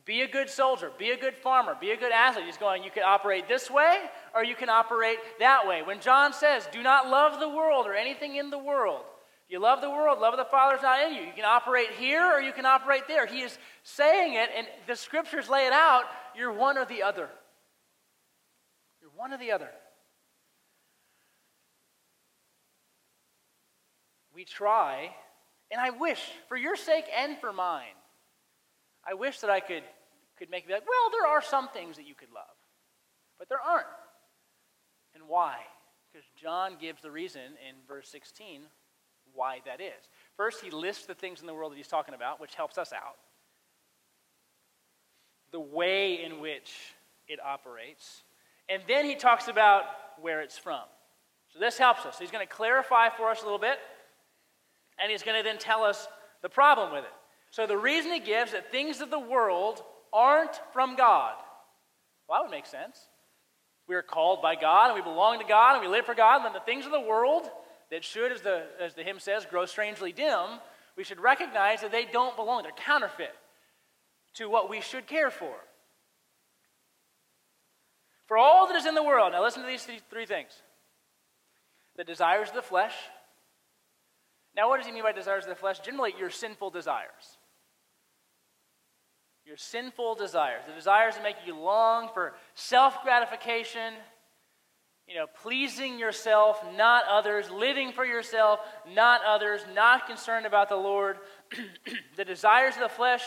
be 0.05 0.23
a 0.23 0.29
good 0.29 0.49
soldier, 0.49 0.91
be 0.99 1.11
a 1.11 1.17
good 1.17 1.35
farmer, 1.35 1.77
be 1.81 1.91
a 1.91 1.97
good 1.97 2.13
athlete, 2.13 2.47
he's 2.47 2.57
going, 2.57 2.83
you 2.83 2.91
can 2.91 3.03
operate 3.03 3.49
this 3.49 3.71
way 3.71 3.99
or 4.35 4.45
you 4.45 4.55
can 4.55 4.69
operate 4.69 5.19
that 5.39 5.67
way. 5.67 5.83
When 5.83 6.01
John 6.01 6.33
says, 6.33 6.69
do 6.73 6.83
not 6.83 7.09
love 7.09 7.39
the 7.39 7.49
world 7.49 7.87
or 7.87 7.95
anything 7.95 8.37
in 8.37 8.51
the 8.51 8.59
world, 8.59 9.03
you 9.49 9.59
love 9.59 9.81
the 9.81 9.91
world, 9.91 10.21
love 10.21 10.33
of 10.33 10.39
the 10.39 10.45
Father 10.45 10.77
is 10.77 10.83
not 10.83 11.03
in 11.03 11.15
you. 11.15 11.23
You 11.23 11.33
can 11.35 11.45
operate 11.45 11.91
here 11.99 12.25
or 12.25 12.41
you 12.41 12.53
can 12.53 12.65
operate 12.65 13.09
there. 13.09 13.27
He 13.27 13.41
is 13.41 13.59
saying 13.83 14.35
it, 14.35 14.49
and 14.57 14.67
the 14.87 14.95
scriptures 14.95 15.49
lay 15.49 15.67
it 15.67 15.73
out. 15.73 16.05
You're 16.37 16.53
one 16.53 16.79
or 16.79 16.85
the 16.85 17.03
other. 17.03 17.29
You're 19.01 19.11
one 19.17 19.33
or 19.33 19.39
the 19.39 19.51
other. 19.51 19.69
We 24.33 24.45
try, 24.45 25.11
and 25.73 25.81
I 25.81 25.91
wish, 25.91 26.21
for 26.49 26.57
your 26.57 26.77
sake 26.77 27.07
and 27.15 27.37
for 27.39 27.53
mine, 27.53 27.89
I 29.09 29.15
wish 29.15 29.41
that 29.41 29.51
I 29.51 29.61
could, 29.61 29.83
could 30.39 30.51
make 30.51 30.65
it 30.65 30.73
like, 30.73 30.83
well, 30.83 31.11
there 31.11 31.31
are 31.31 31.43
some 31.43 31.69
things 31.69 31.97
that 31.97 32.07
you 32.07 32.15
could 32.15 32.31
love, 32.35 32.57
but 33.39 33.49
there 33.49 33.61
aren't. 33.61 33.87
And 35.15 35.25
why? 35.27 35.57
Because 36.13 36.27
John 36.41 36.77
gives 36.81 37.03
the 37.03 37.11
reason 37.11 37.43
in 37.43 37.77
verse 37.89 38.09
16 38.09 38.63
why 39.35 39.61
that 39.65 39.81
is. 39.81 40.09
First, 40.37 40.63
he 40.63 40.71
lists 40.71 41.07
the 41.07 41.15
things 41.15 41.41
in 41.41 41.47
the 41.47 41.55
world 41.55 41.73
that 41.73 41.77
he's 41.77 41.89
talking 41.89 42.15
about, 42.15 42.41
which 42.41 42.55
helps 42.55 42.79
us 42.79 42.93
out. 42.93 43.17
The 45.53 45.61
way 45.61 46.23
in 46.25 46.41
which 46.41 46.73
it 47.29 47.39
operates. 47.41 48.23
And 48.69 48.83
then 48.89 49.05
he 49.05 49.15
talks 49.15 49.49
about 49.49 49.85
where 50.21 50.41
it's 50.41 50.59
from. 50.59 50.83
So 51.53 51.59
this 51.59 51.79
helps 51.79 52.07
us. 52.07 52.19
He's 52.19 52.31
going 52.31 52.47
to 52.47 52.53
clarify 52.53 53.09
for 53.11 53.31
us 53.31 53.41
a 53.41 53.45
little 53.45 53.59
bit, 53.59 53.79
and 55.01 55.11
he's 55.11 55.23
going 55.23 55.37
to 55.37 55.43
then 55.43 55.59
tell 55.59 55.83
us 55.83 56.07
the 56.43 56.49
problem 56.49 56.93
with 56.93 57.05
it. 57.05 57.11
So 57.51 57.67
the 57.67 57.77
reason 57.77 58.13
he 58.13 58.21
gives 58.21 58.53
that 58.53 58.71
things 58.71 59.01
of 59.01 59.11
the 59.11 59.19
world 59.19 59.83
aren't 60.13 60.61
from 60.73 60.97
God. 60.97 61.35
Well, 62.29 62.39
that 62.39 62.45
would 62.45 62.57
make 62.57 62.67
sense. 62.67 62.99
We 63.89 63.97
are 63.97 64.03
called 64.03 64.41
by 64.41 64.55
God, 64.55 64.87
and 64.87 64.95
we 64.95 65.03
belong 65.03 65.41
to 65.41 65.45
God, 65.45 65.75
and 65.75 65.83
we 65.83 65.89
live 65.89 66.07
for 66.07 66.15
God, 66.15 66.37
and 66.37 66.45
then 66.45 66.53
the 66.53 66.61
things 66.61 66.87
of 66.87 66.93
the 66.93 67.01
world 67.01 67.51
that 67.91 68.05
should, 68.05 68.31
as 68.31 68.41
the, 68.41 68.63
as 68.81 68.95
the 68.95 69.03
hymn 69.03 69.19
says, 69.19 69.45
grow 69.47 69.67
strangely 69.67 70.13
dim, 70.13 70.61
we 70.97 71.03
should 71.03 71.19
recognize 71.19 71.81
that 71.81 71.91
they 71.91 72.05
don't 72.05 72.37
belong. 72.37 72.63
They're 72.63 72.73
counterfeit 72.73 73.35
to 74.35 74.49
what 74.49 74.71
we 74.71 74.81
should 74.81 75.09
care 75.09 75.31
for. 75.31 75.55
For 78.27 78.39
all 78.39 78.69
that 78.69 78.77
is 78.77 78.87
in 78.87 78.95
the 78.95 79.03
world, 79.03 79.33
now 79.33 79.43
listen 79.43 79.63
to 79.63 79.69
these 79.69 79.87
three 80.09 80.27
things 80.27 80.51
the 81.97 82.05
desires 82.05 82.49
of 82.49 82.55
the 82.55 82.63
flesh. 82.63 82.95
Now, 84.57 84.69
what 84.69 84.77
does 84.77 84.87
he 84.87 84.93
mean 84.93 85.03
by 85.03 85.13
desires 85.13 85.45
of 85.45 85.51
the 85.51 85.57
flesh? 85.57 85.81
Generally, 85.81 86.15
your 86.19 86.31
sinful 86.31 86.71
desires. 86.71 87.39
Your 89.45 89.57
sinful 89.57 90.15
desires. 90.15 90.63
The 90.67 90.75
desires 90.75 91.15
that 91.15 91.23
make 91.23 91.37
you 91.47 91.57
long 91.57 92.11
for 92.15 92.35
self 92.55 93.03
gratification 93.03 93.95
you 95.11 95.17
know, 95.17 95.27
pleasing 95.43 95.99
yourself, 95.99 96.65
not 96.77 97.03
others, 97.11 97.51
living 97.51 97.91
for 97.91 98.05
yourself, 98.05 98.61
not 98.95 99.21
others, 99.27 99.61
not 99.75 100.07
concerned 100.07 100.47
about 100.47 100.69
the 100.69 100.77
Lord. 100.77 101.17
the 102.17 102.25
desires 102.25 102.77
of 102.77 102.83
the 102.83 102.89
flesh, 102.89 103.25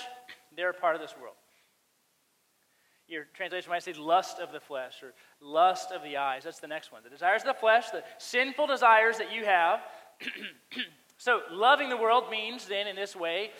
they're 0.55 0.69
a 0.69 0.73
part 0.73 0.95
of 0.95 1.01
this 1.01 1.13
world. 1.21 1.35
Your 3.09 3.25
translation 3.33 3.69
might 3.69 3.83
say 3.83 3.91
lust 3.91 4.39
of 4.39 4.53
the 4.53 4.61
flesh 4.61 5.03
or 5.03 5.13
lust 5.41 5.91
of 5.91 6.03
the 6.03 6.15
eyes. 6.15 6.45
That's 6.45 6.61
the 6.61 6.69
next 6.69 6.93
one. 6.93 7.03
The 7.03 7.09
desires 7.09 7.41
of 7.41 7.47
the 7.47 7.59
flesh, 7.59 7.89
the 7.89 8.03
sinful 8.17 8.67
desires 8.67 9.17
that 9.17 9.33
you 9.33 9.43
have. 9.43 9.81
so, 11.17 11.41
loving 11.51 11.89
the 11.89 11.97
world 11.97 12.31
means 12.31 12.65
then, 12.65 12.87
in 12.87 12.95
this 12.95 13.13
way, 13.13 13.51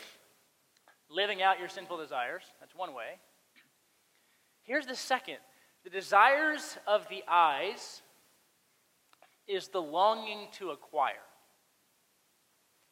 living 1.14 1.42
out 1.42 1.60
your 1.60 1.70
sinful 1.70 1.98
desires. 1.98 2.44
That's 2.60 2.76
one 2.76 2.94
way. 2.94 3.20
Here's 4.64 4.86
the 4.86 4.96
second 4.96 5.38
the 5.84 5.90
desires 5.90 6.78
of 6.88 7.08
the 7.10 7.24
eyes 7.28 8.02
is 9.48 9.68
the 9.68 9.82
longing 9.82 10.48
to 10.54 10.72
acquire. 10.72 11.16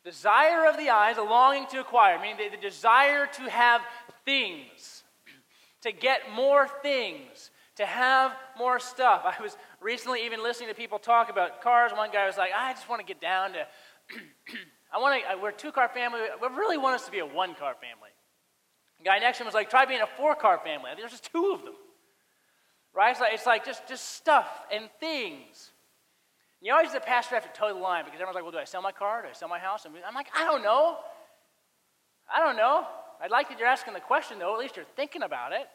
Desire 0.04 0.68
of 0.68 0.78
the 0.78 0.90
eyes, 0.90 1.18
a 1.18 1.22
longing 1.22 1.68
to 1.68 1.80
acquire, 1.80 2.20
meaning 2.20 2.38
the, 2.38 2.58
the 2.58 2.62
desire 2.62 3.28
to 3.28 3.44
have 3.44 3.82
things, 4.26 5.04
to 5.82 5.92
get 5.92 6.32
more 6.34 6.68
things, 6.82 7.52
to 7.76 7.86
have 7.86 8.34
more 8.58 8.80
stuff. 8.80 9.22
I 9.24 9.42
was 9.42 9.56
recently 9.80 10.26
even 10.26 10.44
listening 10.44 10.70
to 10.70 10.76
people 10.76 11.00
talk 11.00 11.30
about 11.30 11.62
cars. 11.62 11.92
One 11.92 12.12
guy 12.12 12.26
was 12.26 12.38
like, 12.38 12.52
I 12.56 12.74
just 12.74 12.90
want 12.90 13.00
to 13.00 13.06
get 13.06 13.22
down 13.22 13.54
to, 13.54 13.60
I 14.94 15.00
want 15.00 15.22
to, 15.22 15.38
we're 15.42 15.50
a 15.50 15.54
two 15.54 15.72
car 15.72 15.88
family. 15.88 16.20
We 16.42 16.48
really 16.50 16.78
want 16.78 16.96
us 16.96 17.06
to 17.06 17.12
be 17.12 17.20
a 17.20 17.26
one 17.26 17.56
car 17.56 17.76
family. 17.76 18.11
The 19.02 19.10
guy 19.10 19.18
next 19.18 19.40
to 19.40 19.44
him 19.44 19.48
was 19.48 19.56
like, 19.56 19.72
try 19.72 19.86
being 19.86 20.02
a 20.02 20.08
four 20.16 20.36
car 20.36 20.60
family. 20.64 20.92
I 20.92 20.96
there's 20.96 21.10
just 21.10 21.32
two 21.32 21.54
of 21.56 21.64
them. 21.64 21.74
Right? 22.94 23.10
It's 23.10 23.20
like, 23.20 23.34
it's 23.34 23.46
like 23.48 23.66
just, 23.66 23.88
just 23.88 24.16
stuff 24.16 24.48
and 24.72 24.90
things. 25.00 25.72
You 26.62 26.72
always, 26.72 26.94
the 26.94 27.00
pastor, 27.00 27.34
have 27.34 27.52
to 27.52 27.60
toe 27.60 27.74
the 27.74 27.80
line 27.80 28.06
because 28.06 28.18
everyone's 28.18 28.36
like, 28.36 28.44
well, 28.44 28.52
do 28.52 28.60
I 28.60 28.66
sell 28.66 28.84
my 28.84 28.92
car? 28.92 29.24
Do 29.24 29.30
I 29.30 29.34
sell 29.34 29.50
my 29.50 29.58
house? 29.58 29.88
I'm 29.88 30.14
like, 30.14 30.28
I 30.38 30.46
don't 30.46 30.62
know. 30.62 30.98
I 32.32 32.46
don't 32.46 32.56
know. 32.56 32.86
I'd 33.20 33.32
like 33.32 33.50
that 33.50 33.58
you're 33.58 33.68
asking 33.68 33.96
the 33.96 34.02
question, 34.02 34.38
though. 34.38 34.54
At 34.54 34.60
least 34.60 34.76
you're 34.76 34.86
thinking 34.96 35.24
about 35.24 35.52
it. 35.52 35.68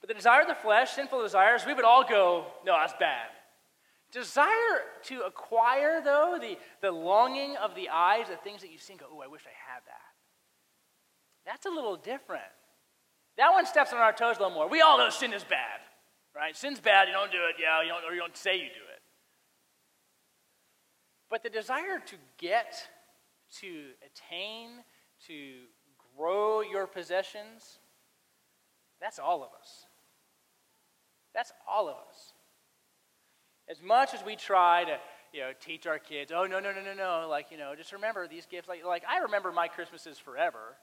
But 0.00 0.08
the 0.08 0.14
desire 0.14 0.40
of 0.40 0.48
the 0.48 0.54
flesh, 0.54 0.92
sinful 0.92 1.20
desires, 1.22 1.64
we 1.66 1.74
would 1.74 1.84
all 1.84 2.08
go, 2.08 2.46
no, 2.64 2.72
that's 2.72 2.94
bad. 2.98 3.28
Desire 4.10 4.46
to 5.04 5.20
acquire, 5.22 6.00
though, 6.02 6.38
the, 6.40 6.56
the 6.80 6.90
longing 6.90 7.56
of 7.56 7.74
the 7.74 7.90
eyes, 7.90 8.28
the 8.30 8.36
things 8.36 8.62
that 8.62 8.70
you 8.70 8.78
see 8.78 8.94
and 8.94 9.00
go, 9.00 9.06
oh, 9.12 9.20
I 9.20 9.26
wish 9.26 9.42
I 9.44 9.72
had 9.72 9.82
that. 9.86 10.05
That's 11.46 11.64
a 11.64 11.70
little 11.70 11.96
different. 11.96 12.42
That 13.38 13.52
one 13.52 13.66
steps 13.66 13.92
on 13.92 13.98
our 13.98 14.12
toes 14.12 14.36
a 14.36 14.40
little 14.40 14.54
more. 14.54 14.68
We 14.68 14.80
all 14.80 14.98
know 14.98 15.10
sin 15.10 15.32
is 15.32 15.44
bad. 15.44 15.80
Right? 16.34 16.54
Sin's 16.54 16.80
bad, 16.80 17.08
you 17.08 17.14
don't 17.14 17.32
do 17.32 17.38
it, 17.48 17.56
yeah, 17.58 17.80
you 17.80 17.88
don't, 17.88 18.04
or 18.04 18.12
you 18.12 18.20
don't 18.20 18.36
say 18.36 18.56
you 18.56 18.64
do 18.64 18.66
it. 18.66 19.02
But 21.30 21.42
the 21.42 21.48
desire 21.48 21.98
to 22.04 22.16
get, 22.36 22.86
to 23.60 23.86
attain, 24.04 24.82
to 25.28 25.54
grow 26.14 26.60
your 26.60 26.86
possessions, 26.86 27.78
that's 29.00 29.18
all 29.18 29.42
of 29.42 29.48
us. 29.58 29.86
That's 31.34 31.52
all 31.66 31.88
of 31.88 31.96
us. 32.10 32.34
As 33.68 33.82
much 33.82 34.12
as 34.12 34.22
we 34.22 34.36
try 34.36 34.84
to, 34.84 34.98
you 35.32 35.40
know, 35.40 35.52
teach 35.58 35.86
our 35.86 35.98
kids, 35.98 36.32
oh 36.34 36.44
no, 36.44 36.60
no, 36.60 36.70
no, 36.70 36.82
no, 36.82 36.92
no, 36.92 37.28
like, 37.30 37.50
you 37.50 37.56
know, 37.56 37.74
just 37.74 37.92
remember 37.92 38.28
these 38.28 38.44
gifts. 38.44 38.68
Like, 38.68 38.84
like 38.84 39.04
I 39.08 39.18
remember 39.20 39.52
my 39.52 39.68
Christmases 39.68 40.18
forever. 40.18 40.76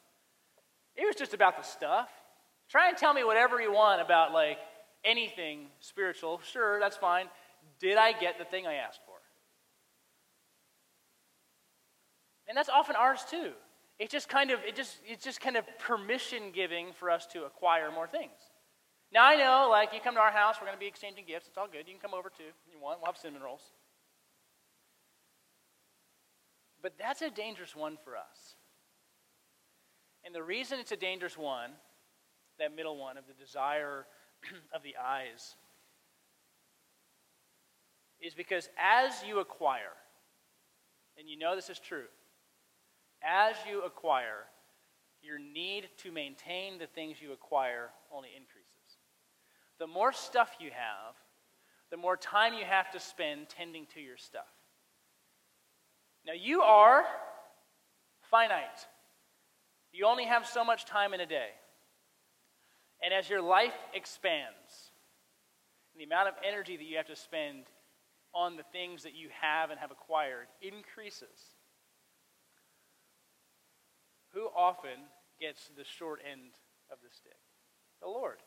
It 0.95 1.05
was 1.05 1.15
just 1.15 1.33
about 1.33 1.57
the 1.57 1.63
stuff. 1.63 2.09
Try 2.69 2.89
and 2.89 2.97
tell 2.97 3.13
me 3.13 3.23
whatever 3.23 3.61
you 3.61 3.71
want 3.71 4.01
about 4.01 4.31
like 4.31 4.57
anything 5.03 5.67
spiritual, 5.79 6.39
sure, 6.43 6.79
that's 6.79 6.97
fine. 6.97 7.25
Did 7.79 7.97
I 7.97 8.13
get 8.13 8.37
the 8.37 8.45
thing 8.45 8.67
I 8.67 8.75
asked 8.75 9.01
for? 9.05 9.13
And 12.47 12.57
that's 12.57 12.69
often 12.69 12.95
ours 12.95 13.25
too. 13.29 13.51
It's 13.99 14.11
just 14.11 14.27
kind 14.27 14.51
of 14.51 14.59
it 14.67 14.75
just 14.75 14.97
it's 15.05 15.23
just 15.23 15.39
kind 15.39 15.55
of 15.55 15.65
permission 15.79 16.51
giving 16.53 16.87
for 16.99 17.09
us 17.09 17.25
to 17.27 17.45
acquire 17.45 17.91
more 17.91 18.07
things. 18.07 18.31
Now 19.13 19.25
I 19.25 19.35
know, 19.35 19.67
like 19.69 19.93
you 19.93 19.99
come 20.03 20.15
to 20.15 20.19
our 20.19 20.31
house, 20.31 20.55
we're 20.59 20.65
going 20.65 20.77
to 20.77 20.79
be 20.79 20.87
exchanging 20.87 21.25
gifts. 21.25 21.47
It's 21.47 21.57
all 21.57 21.67
good. 21.67 21.87
You 21.87 21.93
can 21.93 22.01
come 22.01 22.17
over 22.17 22.29
too 22.29 22.49
if 22.49 22.73
you 22.73 22.81
want. 22.81 22.99
We'll 22.99 23.07
have 23.07 23.17
cinnamon 23.17 23.43
rolls. 23.43 23.61
But 26.81 26.93
that's 26.99 27.21
a 27.21 27.29
dangerous 27.29 27.75
one 27.75 27.97
for 28.03 28.17
us. 28.17 28.55
And 30.25 30.33
the 30.33 30.43
reason 30.43 30.79
it's 30.79 30.91
a 30.91 30.97
dangerous 30.97 31.37
one, 31.37 31.71
that 32.59 32.75
middle 32.75 32.97
one 32.97 33.17
of 33.17 33.25
the 33.27 33.33
desire 33.33 34.05
of 34.73 34.83
the 34.83 34.95
eyes 35.03 35.55
is 38.21 38.33
because 38.33 38.69
as 38.77 39.11
you 39.27 39.39
acquire, 39.39 39.93
and 41.17 41.29
you 41.29 41.37
know 41.37 41.55
this 41.55 41.69
is 41.69 41.79
true, 41.79 42.05
as 43.21 43.55
you 43.69 43.81
acquire, 43.83 44.45
your 45.21 45.39
need 45.39 45.89
to 45.97 46.11
maintain 46.11 46.77
the 46.77 46.87
things 46.87 47.17
you 47.21 47.31
acquire 47.31 47.89
only 48.11 48.29
increases. 48.35 48.69
The 49.79 49.87
more 49.87 50.13
stuff 50.13 50.51
you 50.59 50.71
have, 50.71 51.15
the 51.89 51.97
more 51.97 52.17
time 52.17 52.53
you 52.53 52.65
have 52.65 52.91
to 52.91 52.99
spend 52.99 53.49
tending 53.49 53.85
to 53.93 54.01
your 54.01 54.17
stuff. 54.17 54.51
Now, 56.25 56.33
you 56.33 56.61
are 56.61 57.03
finite. 58.29 58.87
You 59.93 60.07
only 60.07 60.25
have 60.25 60.47
so 60.47 60.65
much 60.65 60.85
time 60.85 61.13
in 61.13 61.21
a 61.21 61.25
day. 61.25 61.49
And 63.01 63.13
as 63.13 63.29
your 63.29 63.41
life 63.41 63.75
expands, 63.93 64.91
and 65.93 66.01
the 66.01 66.05
amount 66.05 66.29
of 66.29 66.33
energy 66.45 66.75
that 66.75 66.83
you 66.83 66.97
have 66.97 67.07
to 67.07 67.15
spend 67.15 67.65
on 68.33 68.57
the 68.57 68.63
things 68.71 69.03
that 69.03 69.13
you 69.13 69.29
have 69.39 69.69
and 69.69 69.79
have 69.79 69.91
acquired 69.91 70.47
increases, 70.61 71.55
who 74.33 74.49
often 74.57 74.97
gets 75.39 75.69
the 75.77 75.83
short 75.83 76.19
end 76.29 76.53
of 76.91 76.97
the 77.03 77.13
stick? 77.15 77.37
The 78.01 78.07
Lord. 78.07 78.37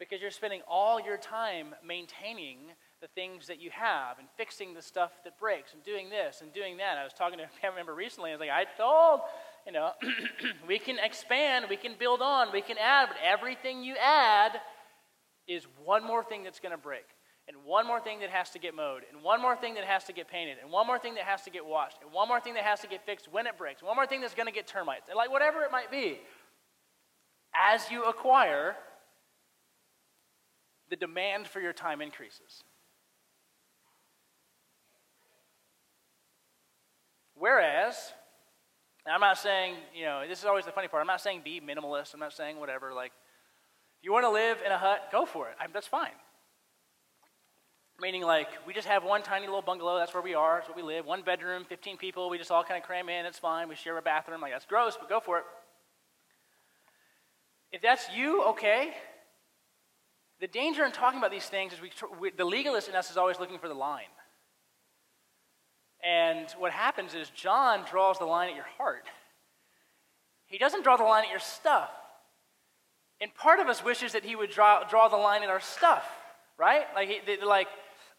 Because 0.00 0.20
you're 0.20 0.32
spending 0.32 0.62
all 0.68 1.00
your 1.00 1.16
time 1.16 1.76
maintaining 1.86 2.58
the 3.00 3.08
things 3.08 3.46
that 3.46 3.60
you 3.60 3.70
have 3.70 4.18
and 4.18 4.26
fixing 4.36 4.74
the 4.74 4.82
stuff 4.82 5.12
that 5.24 5.38
breaks 5.38 5.72
and 5.72 5.84
doing 5.84 6.10
this 6.10 6.40
and 6.40 6.52
doing 6.52 6.78
that. 6.78 6.98
I 6.98 7.04
was 7.04 7.12
talking 7.12 7.38
to 7.38 7.44
a 7.44 7.48
family 7.60 7.76
member 7.76 7.94
recently. 7.94 8.30
I 8.30 8.34
was 8.34 8.40
like, 8.40 8.50
I 8.50 8.64
told, 8.76 9.20
you 9.66 9.72
know, 9.72 9.92
we 10.68 10.78
can 10.78 10.98
expand, 10.98 11.66
we 11.68 11.76
can 11.76 11.94
build 11.98 12.22
on, 12.22 12.52
we 12.52 12.60
can 12.60 12.76
add, 12.78 13.08
but 13.08 13.16
everything 13.24 13.84
you 13.84 13.94
add 13.96 14.52
is 15.46 15.66
one 15.84 16.04
more 16.04 16.24
thing 16.24 16.42
that's 16.42 16.60
going 16.60 16.72
to 16.72 16.78
break, 16.78 17.04
and 17.46 17.56
one 17.64 17.86
more 17.86 18.00
thing 18.00 18.20
that 18.20 18.30
has 18.30 18.50
to 18.50 18.58
get 18.58 18.74
mowed, 18.74 19.02
and 19.12 19.22
one 19.22 19.40
more 19.40 19.56
thing 19.56 19.74
that 19.74 19.84
has 19.84 20.04
to 20.04 20.12
get 20.12 20.28
painted, 20.28 20.58
and 20.62 20.70
one 20.70 20.86
more 20.86 20.98
thing 20.98 21.14
that 21.14 21.24
has 21.24 21.42
to 21.42 21.50
get 21.50 21.64
washed, 21.64 21.98
and 22.02 22.12
one 22.12 22.28
more 22.28 22.40
thing 22.40 22.54
that 22.54 22.64
has 22.64 22.80
to 22.80 22.88
get 22.88 23.06
fixed 23.06 23.32
when 23.32 23.46
it 23.46 23.56
breaks, 23.56 23.82
one 23.82 23.96
more 23.96 24.06
thing 24.06 24.20
that's 24.20 24.34
going 24.34 24.46
to 24.46 24.52
get 24.52 24.66
termites, 24.66 25.08
and 25.08 25.16
like 25.16 25.30
whatever 25.30 25.62
it 25.62 25.72
might 25.72 25.90
be. 25.90 26.18
As 27.54 27.90
you 27.90 28.04
acquire, 28.04 28.76
the 30.90 30.96
demand 30.96 31.46
for 31.46 31.60
your 31.60 31.72
time 31.72 32.00
increases. 32.00 32.62
Whereas, 37.38 38.12
I'm 39.06 39.20
not 39.20 39.38
saying, 39.38 39.74
you 39.94 40.04
know, 40.04 40.24
this 40.28 40.38
is 40.38 40.44
always 40.44 40.64
the 40.64 40.72
funny 40.72 40.88
part. 40.88 41.00
I'm 41.00 41.06
not 41.06 41.20
saying 41.20 41.42
be 41.44 41.60
minimalist. 41.60 42.14
I'm 42.14 42.20
not 42.20 42.32
saying 42.32 42.58
whatever. 42.58 42.92
Like, 42.92 43.12
if 43.98 44.04
you 44.04 44.12
want 44.12 44.24
to 44.24 44.30
live 44.30 44.58
in 44.64 44.72
a 44.72 44.78
hut, 44.78 45.08
go 45.12 45.24
for 45.24 45.48
it. 45.48 45.56
I, 45.60 45.66
that's 45.72 45.86
fine. 45.86 46.10
Meaning, 48.00 48.22
like, 48.22 48.48
we 48.66 48.72
just 48.72 48.86
have 48.86 49.04
one 49.04 49.22
tiny 49.22 49.46
little 49.46 49.62
bungalow. 49.62 49.98
That's 49.98 50.14
where 50.14 50.22
we 50.22 50.34
are. 50.34 50.58
That's 50.58 50.68
where 50.68 50.84
we 50.84 50.94
live. 50.94 51.04
One 51.04 51.22
bedroom, 51.22 51.64
15 51.68 51.96
people. 51.96 52.30
We 52.30 52.38
just 52.38 52.50
all 52.50 52.62
kind 52.62 52.80
of 52.80 52.86
cram 52.86 53.08
in. 53.08 53.26
It's 53.26 53.38
fine. 53.38 53.68
We 53.68 53.74
share 53.74 53.98
a 53.98 54.02
bathroom. 54.02 54.40
Like, 54.40 54.52
that's 54.52 54.66
gross, 54.66 54.96
but 54.98 55.08
go 55.08 55.20
for 55.20 55.38
it. 55.38 55.44
If 57.72 57.82
that's 57.82 58.08
you, 58.14 58.42
okay. 58.44 58.94
The 60.40 60.46
danger 60.46 60.84
in 60.84 60.92
talking 60.92 61.18
about 61.18 61.32
these 61.32 61.46
things 61.46 61.72
is 61.72 61.80
we, 61.80 62.30
the 62.30 62.44
legalist 62.44 62.88
in 62.88 62.94
us 62.94 63.10
is 63.10 63.16
always 63.16 63.40
looking 63.40 63.58
for 63.58 63.68
the 63.68 63.74
line. 63.74 64.04
And 66.04 66.48
what 66.58 66.72
happens 66.72 67.14
is 67.14 67.30
John 67.30 67.84
draws 67.90 68.18
the 68.18 68.24
line 68.24 68.50
at 68.50 68.54
your 68.54 68.66
heart. 68.76 69.06
He 70.46 70.58
doesn't 70.58 70.82
draw 70.82 70.96
the 70.96 71.04
line 71.04 71.24
at 71.24 71.30
your 71.30 71.40
stuff. 71.40 71.90
And 73.20 73.34
part 73.34 73.58
of 73.58 73.66
us 73.66 73.84
wishes 73.84 74.12
that 74.12 74.24
he 74.24 74.36
would 74.36 74.50
draw, 74.50 74.84
draw 74.84 75.08
the 75.08 75.16
line 75.16 75.42
at 75.42 75.50
our 75.50 75.60
stuff, 75.60 76.04
right? 76.56 76.84
Like, 76.94 77.24
like, 77.44 77.68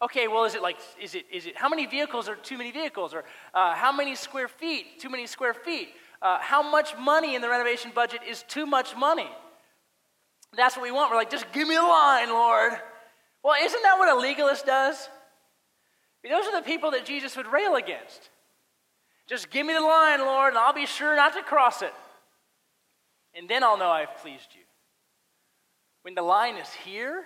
okay, 0.02 0.28
well, 0.28 0.44
is 0.44 0.54
it 0.54 0.62
like, 0.62 0.76
is 1.00 1.14
it, 1.14 1.24
is 1.32 1.46
it, 1.46 1.56
how 1.56 1.68
many 1.68 1.86
vehicles 1.86 2.28
are 2.28 2.36
too 2.36 2.58
many 2.58 2.70
vehicles? 2.70 3.14
Or 3.14 3.24
uh, 3.54 3.74
how 3.74 3.92
many 3.92 4.14
square 4.14 4.48
feet, 4.48 5.00
too 5.00 5.08
many 5.08 5.26
square 5.26 5.54
feet? 5.54 5.88
Uh, 6.20 6.38
how 6.38 6.62
much 6.62 6.96
money 6.98 7.34
in 7.34 7.40
the 7.40 7.48
renovation 7.48 7.92
budget 7.94 8.20
is 8.28 8.44
too 8.46 8.66
much 8.66 8.94
money? 8.94 9.30
That's 10.54 10.76
what 10.76 10.82
we 10.82 10.90
want. 10.90 11.10
We're 11.10 11.16
like, 11.16 11.30
just 11.30 11.50
give 11.52 11.66
me 11.66 11.76
a 11.76 11.82
line, 11.82 12.28
Lord. 12.28 12.72
Well, 13.42 13.54
isn't 13.60 13.82
that 13.82 13.98
what 13.98 14.08
a 14.08 14.20
legalist 14.20 14.66
does? 14.66 15.08
Those 16.28 16.46
are 16.46 16.60
the 16.60 16.64
people 16.64 16.90
that 16.92 17.04
Jesus 17.04 17.36
would 17.36 17.46
rail 17.46 17.76
against. 17.76 18.30
Just 19.26 19.50
give 19.50 19.64
me 19.64 19.72
the 19.72 19.80
line, 19.80 20.20
Lord, 20.20 20.50
and 20.50 20.58
I'll 20.58 20.72
be 20.72 20.86
sure 20.86 21.16
not 21.16 21.34
to 21.34 21.42
cross 21.42 21.82
it. 21.82 21.94
And 23.34 23.48
then 23.48 23.62
I'll 23.62 23.78
know 23.78 23.90
I've 23.90 24.16
pleased 24.16 24.48
you. 24.54 24.62
When 26.02 26.14
the 26.14 26.22
line 26.22 26.56
is 26.56 26.68
here, 26.72 27.24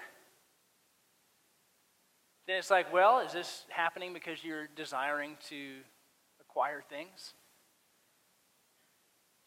then 2.46 2.58
it's 2.58 2.70
like, 2.70 2.92
well, 2.92 3.20
is 3.20 3.32
this 3.32 3.64
happening 3.70 4.12
because 4.12 4.44
you're 4.44 4.68
desiring 4.76 5.36
to 5.48 5.76
acquire 6.40 6.82
things? 6.88 7.32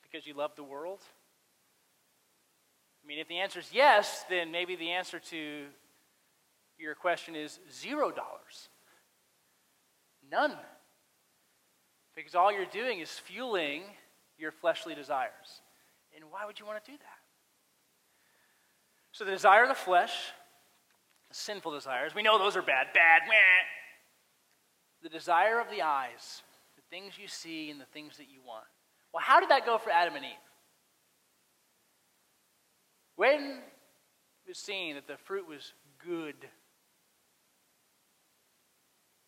Because 0.01 0.25
you 0.25 0.33
love 0.33 0.51
the 0.55 0.63
world? 0.63 0.99
I 3.03 3.07
mean, 3.07 3.19
if 3.19 3.27
the 3.27 3.37
answer 3.37 3.59
is 3.59 3.69
yes, 3.71 4.25
then 4.29 4.51
maybe 4.51 4.75
the 4.75 4.91
answer 4.91 5.19
to 5.19 5.65
your 6.79 6.95
question 6.95 7.35
is 7.35 7.59
zero 7.71 8.11
dollars. 8.11 8.69
None. 10.31 10.53
Because 12.15 12.35
all 12.35 12.51
you're 12.51 12.65
doing 12.65 12.99
is 12.99 13.11
fueling 13.11 13.83
your 14.37 14.51
fleshly 14.51 14.95
desires. 14.95 15.61
And 16.15 16.25
why 16.31 16.45
would 16.45 16.59
you 16.59 16.65
want 16.65 16.83
to 16.83 16.91
do 16.91 16.97
that? 16.97 17.19
So, 19.11 19.25
the 19.25 19.31
desire 19.31 19.63
of 19.63 19.69
the 19.69 19.75
flesh, 19.75 20.13
the 21.29 21.35
sinful 21.35 21.71
desires, 21.71 22.13
we 22.13 22.23
know 22.23 22.37
those 22.37 22.55
are 22.55 22.61
bad. 22.61 22.87
Bad, 22.93 23.21
meh. 23.27 23.33
The 25.03 25.09
desire 25.09 25.59
of 25.59 25.69
the 25.69 25.81
eyes, 25.81 26.41
the 26.75 26.81
things 26.89 27.13
you 27.19 27.27
see 27.27 27.69
and 27.69 27.79
the 27.79 27.85
things 27.85 28.17
that 28.17 28.29
you 28.29 28.41
want. 28.45 28.65
Well, 29.13 29.23
how 29.23 29.39
did 29.39 29.49
that 29.49 29.65
go 29.65 29.77
for 29.77 29.89
Adam 29.89 30.15
and 30.15 30.25
Eve? 30.25 30.31
When 33.15 33.61
it 34.45 34.49
was 34.49 34.59
seen 34.59 34.95
that 34.95 35.07
the 35.07 35.17
fruit 35.17 35.47
was 35.47 35.73
good, 36.05 36.35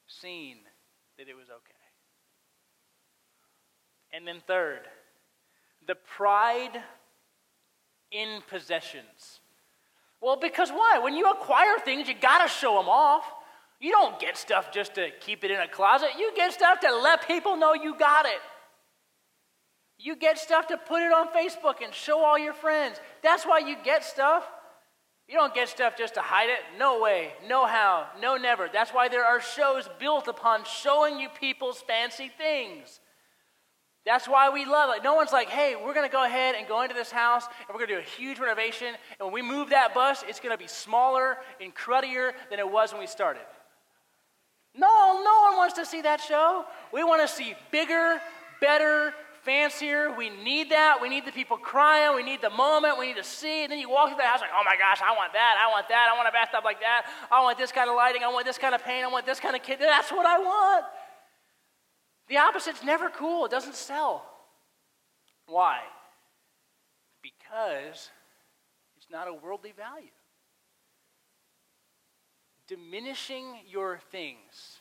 seen 0.08 0.58
that 1.20 1.28
it 1.28 1.36
was 1.36 1.50
okay. 1.50 1.74
And 4.12 4.26
then, 4.26 4.38
third, 4.48 4.80
the 5.86 5.96
pride 5.96 6.82
in 8.12 8.42
possessions. 8.50 9.42
Well, 10.22 10.38
because 10.38 10.72
why? 10.72 11.00
When 11.04 11.16
you 11.16 11.30
acquire 11.30 11.78
things, 11.84 12.08
you 12.08 12.16
got 12.20 12.42
to 12.42 12.48
show 12.48 12.78
them 12.78 12.88
off. 12.90 13.26
You 13.82 13.92
don't 13.92 14.20
get 14.20 14.38
stuff 14.38 14.72
just 14.72 14.96
to 14.96 15.10
keep 15.20 15.44
it 15.44 15.52
in 15.52 15.60
a 15.60 15.68
closet. 15.68 16.10
You 16.18 16.32
get 16.36 16.54
stuff 16.54 16.80
to 16.82 16.96
let 16.96 17.28
people 17.28 17.58
know 17.58 17.74
you 17.74 17.98
got 17.98 18.26
it. 18.26 18.40
You 19.98 20.16
get 20.16 20.40
stuff 20.40 20.68
to 20.68 20.78
put 20.78 21.02
it 21.02 21.12
on 21.12 21.28
Facebook 21.28 21.84
and 21.84 21.94
show 21.94 22.24
all 22.24 22.40
your 22.40 22.54
friends. 22.54 22.98
That's 23.22 23.46
why 23.46 23.60
you 23.60 23.76
get 23.84 24.06
stuff. 24.06 24.46
You 25.30 25.36
don't 25.36 25.54
get 25.54 25.70
stuff 25.70 25.96
just 25.96 26.16
to 26.16 26.22
hide 26.22 26.50
it. 26.50 26.58
No 26.80 27.00
way, 27.00 27.34
no 27.48 27.68
how, 27.68 28.08
no 28.20 28.36
never. 28.36 28.68
That's 28.74 28.90
why 28.90 29.10
there 29.10 29.24
are 29.24 29.40
shows 29.40 29.88
built 30.00 30.28
upon 30.28 30.64
showing 30.66 31.20
you 31.20 31.30
people's 31.30 31.80
fancy 31.82 32.32
things. 32.36 33.00
That's 34.08 34.28
why 34.28 34.50
we 34.50 34.66
love 34.66 34.90
it. 34.96 35.04
No 35.04 35.14
one's 35.14 35.32
like, 35.32 35.50
hey, 35.50 35.76
we're 35.76 35.94
going 35.94 36.08
to 36.08 36.12
go 36.12 36.26
ahead 36.26 36.56
and 36.56 36.68
go 36.68 36.82
into 36.82 36.96
this 36.96 37.12
house 37.12 37.46
and 37.46 37.68
we're 37.70 37.86
going 37.86 37.90
to 37.90 37.96
do 37.96 38.00
a 38.00 38.18
huge 38.18 38.40
renovation. 38.40 38.88
And 39.20 39.32
when 39.32 39.34
we 39.34 39.44
move 39.44 39.70
that 39.70 39.94
bus, 39.94 40.24
it's 40.28 40.40
going 40.40 40.54
to 40.54 40.58
be 40.58 40.68
smaller 40.68 41.38
and 41.62 41.76
cruddier 41.76 42.34
than 42.50 42.58
it 42.58 42.68
was 42.68 42.92
when 42.92 43.00
we 43.00 43.08
started. 43.08 43.44
No, 44.74 45.22
no 45.24 45.42
one 45.42 45.58
wants 45.58 45.76
to 45.76 45.86
see 45.86 46.02
that 46.02 46.22
show. 46.22 46.66
We 46.92 47.04
want 47.04 47.22
to 47.22 47.28
see 47.28 47.54
bigger, 47.70 48.20
better, 48.62 49.14
fancier. 49.50 50.14
We 50.16 50.30
need 50.30 50.70
that. 50.70 51.00
We 51.02 51.10
need 51.10 51.26
the 51.26 51.32
people 51.32 51.58
crying. 51.58 52.16
We 52.16 52.22
need 52.22 52.40
the 52.40 52.52
moment. 52.52 53.00
We 53.00 53.08
need 53.08 53.18
to 53.18 53.24
see. 53.24 53.64
And 53.64 53.72
then 53.72 53.80
you 53.80 53.90
walk 53.90 54.10
through 54.10 54.18
the 54.18 54.24
house 54.24 54.42
like, 54.42 54.52
oh 54.54 54.62
my 54.64 54.78
gosh, 54.78 55.02
I 55.02 55.16
want 55.16 55.34
that. 55.34 55.56
I 55.60 55.72
want 55.72 55.90
that. 55.90 56.08
I 56.14 56.16
want 56.16 56.30
a 56.30 56.32
bathtub 56.32 56.64
like 56.64 56.80
that. 56.82 57.08
I 57.32 57.42
want 57.42 57.58
this 57.58 57.72
kind 57.72 57.90
of 57.90 57.96
lighting. 57.96 58.24
I 58.24 58.28
want 58.28 58.46
this 58.46 58.60
kind 58.60 58.76
of 58.76 58.84
paint. 58.84 59.04
I 59.04 59.08
want 59.08 59.26
this 59.26 59.40
kind 59.40 59.56
of 59.56 59.64
kid. 59.64 59.80
That's 59.80 60.12
what 60.12 60.28
I 60.28 60.38
want. 60.38 60.86
The 62.28 62.38
opposite's 62.38 62.84
never 62.84 63.10
cool. 63.10 63.46
It 63.46 63.52
doesn't 63.52 63.74
sell. 63.74 64.24
Why? 65.48 65.80
Because 67.24 68.12
it's 68.98 69.10
not 69.12 69.28
a 69.28 69.34
worldly 69.34 69.74
value. 69.76 70.14
Diminishing 72.68 73.46
your 73.68 74.00
things, 74.12 74.78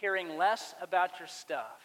caring 0.00 0.36
less 0.36 0.74
about 0.82 1.20
your 1.20 1.28
stuff, 1.28 1.80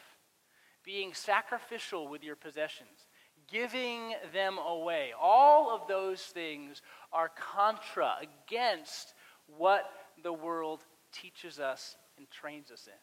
being 0.84 1.14
sacrificial 1.14 2.08
with 2.08 2.24
your 2.24 2.36
possessions, 2.36 3.08
giving 3.52 4.14
them 4.34 4.58
away. 4.58 5.12
All 5.20 5.70
of 5.70 5.88
those 5.88 6.22
things 6.22 6.82
are 7.12 7.30
contra, 7.30 8.14
against 8.22 9.14
what 9.58 9.90
the 10.24 10.34
world 10.34 10.82
teaches 11.12 11.60
us 11.60 11.96
and 12.18 12.30
trains 12.30 12.72
us 12.72 12.88
in. 12.88 12.94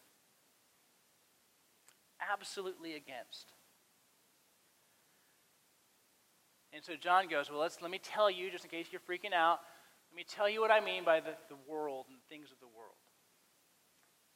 Absolutely 2.33 2.95
against. 2.95 3.53
And 6.73 6.85
so 6.85 6.93
John 6.95 7.29
goes, 7.29 7.51
Well, 7.51 7.61
let's, 7.61 7.83
let 7.83 7.90
me 7.90 8.01
tell 8.03 8.31
you, 8.31 8.51
just 8.51 8.64
in 8.64 8.71
case 8.71 8.87
you're 8.93 9.01
freaking 9.01 9.35
out, 9.35 9.61
let 10.11 10.16
me 10.16 10.25
tell 10.29 10.49
you 10.49 10.61
what 10.61 10.71
I 10.71 10.81
mean 10.81 11.05
by 11.05 11.21
the, 11.21 11.35
the 11.49 11.57
world 11.69 12.07
and 12.09 12.19
things 12.29 12.53
of 12.53 12.61
the 12.61 12.66
world. 12.66 12.95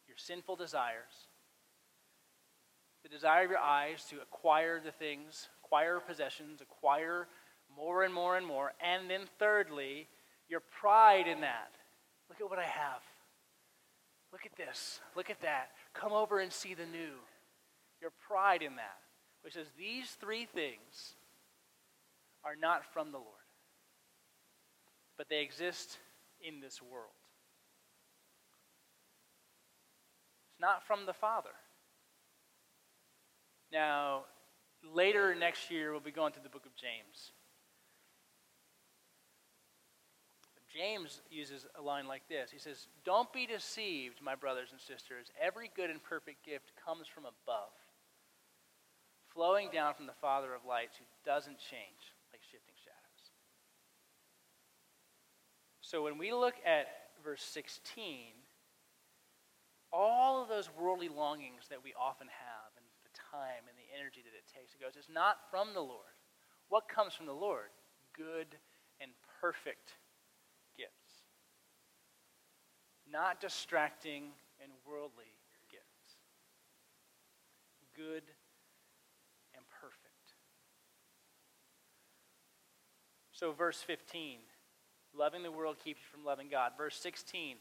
Your 0.09 0.16
sinful 0.16 0.57
desires 0.57 1.28
the 3.04 3.08
desire 3.10 3.44
of 3.44 3.50
your 3.50 3.60
eyes 3.60 4.04
to 4.10 4.16
acquire 4.20 4.80
the 4.80 4.90
things, 4.90 5.48
acquire 5.62 6.00
possessions, 6.00 6.60
acquire 6.60 7.28
more 7.76 8.02
and 8.02 8.12
more 8.12 8.36
and 8.36 8.46
more. 8.46 8.72
And 8.82 9.08
then, 9.08 9.20
thirdly, 9.38 10.08
your 10.48 10.60
pride 10.80 11.28
in 11.28 11.42
that. 11.42 11.70
Look 12.28 12.40
at 12.40 12.48
what 12.50 12.58
I 12.58 12.64
have. 12.64 13.02
Look 14.32 14.46
at 14.46 14.56
this. 14.56 15.00
Look 15.14 15.30
at 15.30 15.40
that. 15.42 15.70
Come 15.92 16.12
over 16.12 16.40
and 16.40 16.50
see 16.50 16.74
the 16.74 16.86
new. 16.86 17.12
Your 18.00 18.10
pride 18.26 18.62
in 18.62 18.76
that, 18.76 18.98
which 19.42 19.54
says 19.54 19.66
these 19.78 20.10
three 20.10 20.46
things 20.46 21.14
are 22.42 22.56
not 22.56 22.84
from 22.92 23.12
the 23.12 23.18
Lord. 23.18 23.28
but 25.16 25.28
they 25.28 25.42
exist 25.42 25.98
in 26.40 26.60
this 26.60 26.82
world. 26.82 27.14
It's 30.50 30.60
not 30.60 30.86
from 30.86 31.06
the 31.06 31.12
Father. 31.12 31.50
Now, 33.74 34.22
later 34.94 35.34
next 35.34 35.68
year, 35.68 35.90
we'll 35.90 36.00
be 36.00 36.12
going 36.12 36.32
through 36.32 36.44
the 36.44 36.48
book 36.48 36.64
of 36.64 36.76
James. 36.76 37.32
James 40.72 41.22
uses 41.28 41.66
a 41.76 41.82
line 41.82 42.06
like 42.06 42.22
this 42.28 42.50
He 42.52 42.58
says, 42.58 42.87
Don't 43.04 43.32
be 43.32 43.46
deceived, 43.46 44.22
my 44.22 44.37
brothers 44.37 44.68
and 44.70 44.80
sisters. 44.80 45.26
Every 45.42 45.72
good 45.74 45.90
and 45.90 46.00
perfect 46.02 46.46
gift 46.46 46.70
comes 46.84 47.08
from 47.08 47.24
above, 47.24 47.74
flowing 49.32 49.70
down 49.72 49.94
from 49.94 50.06
the 50.06 50.18
Father 50.20 50.54
of 50.54 50.64
lights, 50.64 50.96
who 50.96 51.04
doesn't 51.28 51.58
change 51.58 52.14
like 52.32 52.42
shifting 52.42 52.74
shadows. 52.78 53.30
So 55.80 56.04
when 56.04 56.16
we 56.16 56.32
look 56.32 56.54
at 56.64 56.87
verse 57.24 57.42
16, 57.42 58.06
all 59.92 60.42
of 60.42 60.48
those 60.48 60.70
worldly 60.78 61.08
longings 61.08 61.66
that 61.70 61.82
we 61.82 61.92
often 62.00 62.28
have, 62.28 62.73
time 63.35 63.66
and 63.66 63.75
the 63.75 63.90
energy 63.90 64.23
that 64.23 64.31
it 64.31 64.47
takes, 64.47 64.75
it 64.75 64.81
goes, 64.81 64.94
it's 64.94 65.11
not 65.11 65.42
from 65.51 65.75
the 65.75 65.83
Lord. 65.83 66.14
What 66.70 66.87
comes 66.87 67.14
from 67.14 67.27
the 67.27 67.35
Lord? 67.35 67.75
Good 68.14 68.55
and 69.03 69.11
perfect 69.42 69.99
gifts. 70.79 71.27
not 73.11 73.40
distracting 73.40 74.25
and 74.62 74.73
worldly 74.87 75.31
gifts. 75.70 76.16
Good 77.94 78.25
and 79.55 79.64
perfect. 79.81 80.35
So, 83.31 83.53
verse 83.53 83.83
15, 83.83 84.38
loving 85.16 85.42
the 85.42 85.53
world 85.53 85.77
keeps 85.83 86.01
you 86.01 86.07
from 86.11 86.25
loving 86.25 86.49
God. 86.49 86.73
Verse 86.77 86.97
16, 86.97 87.57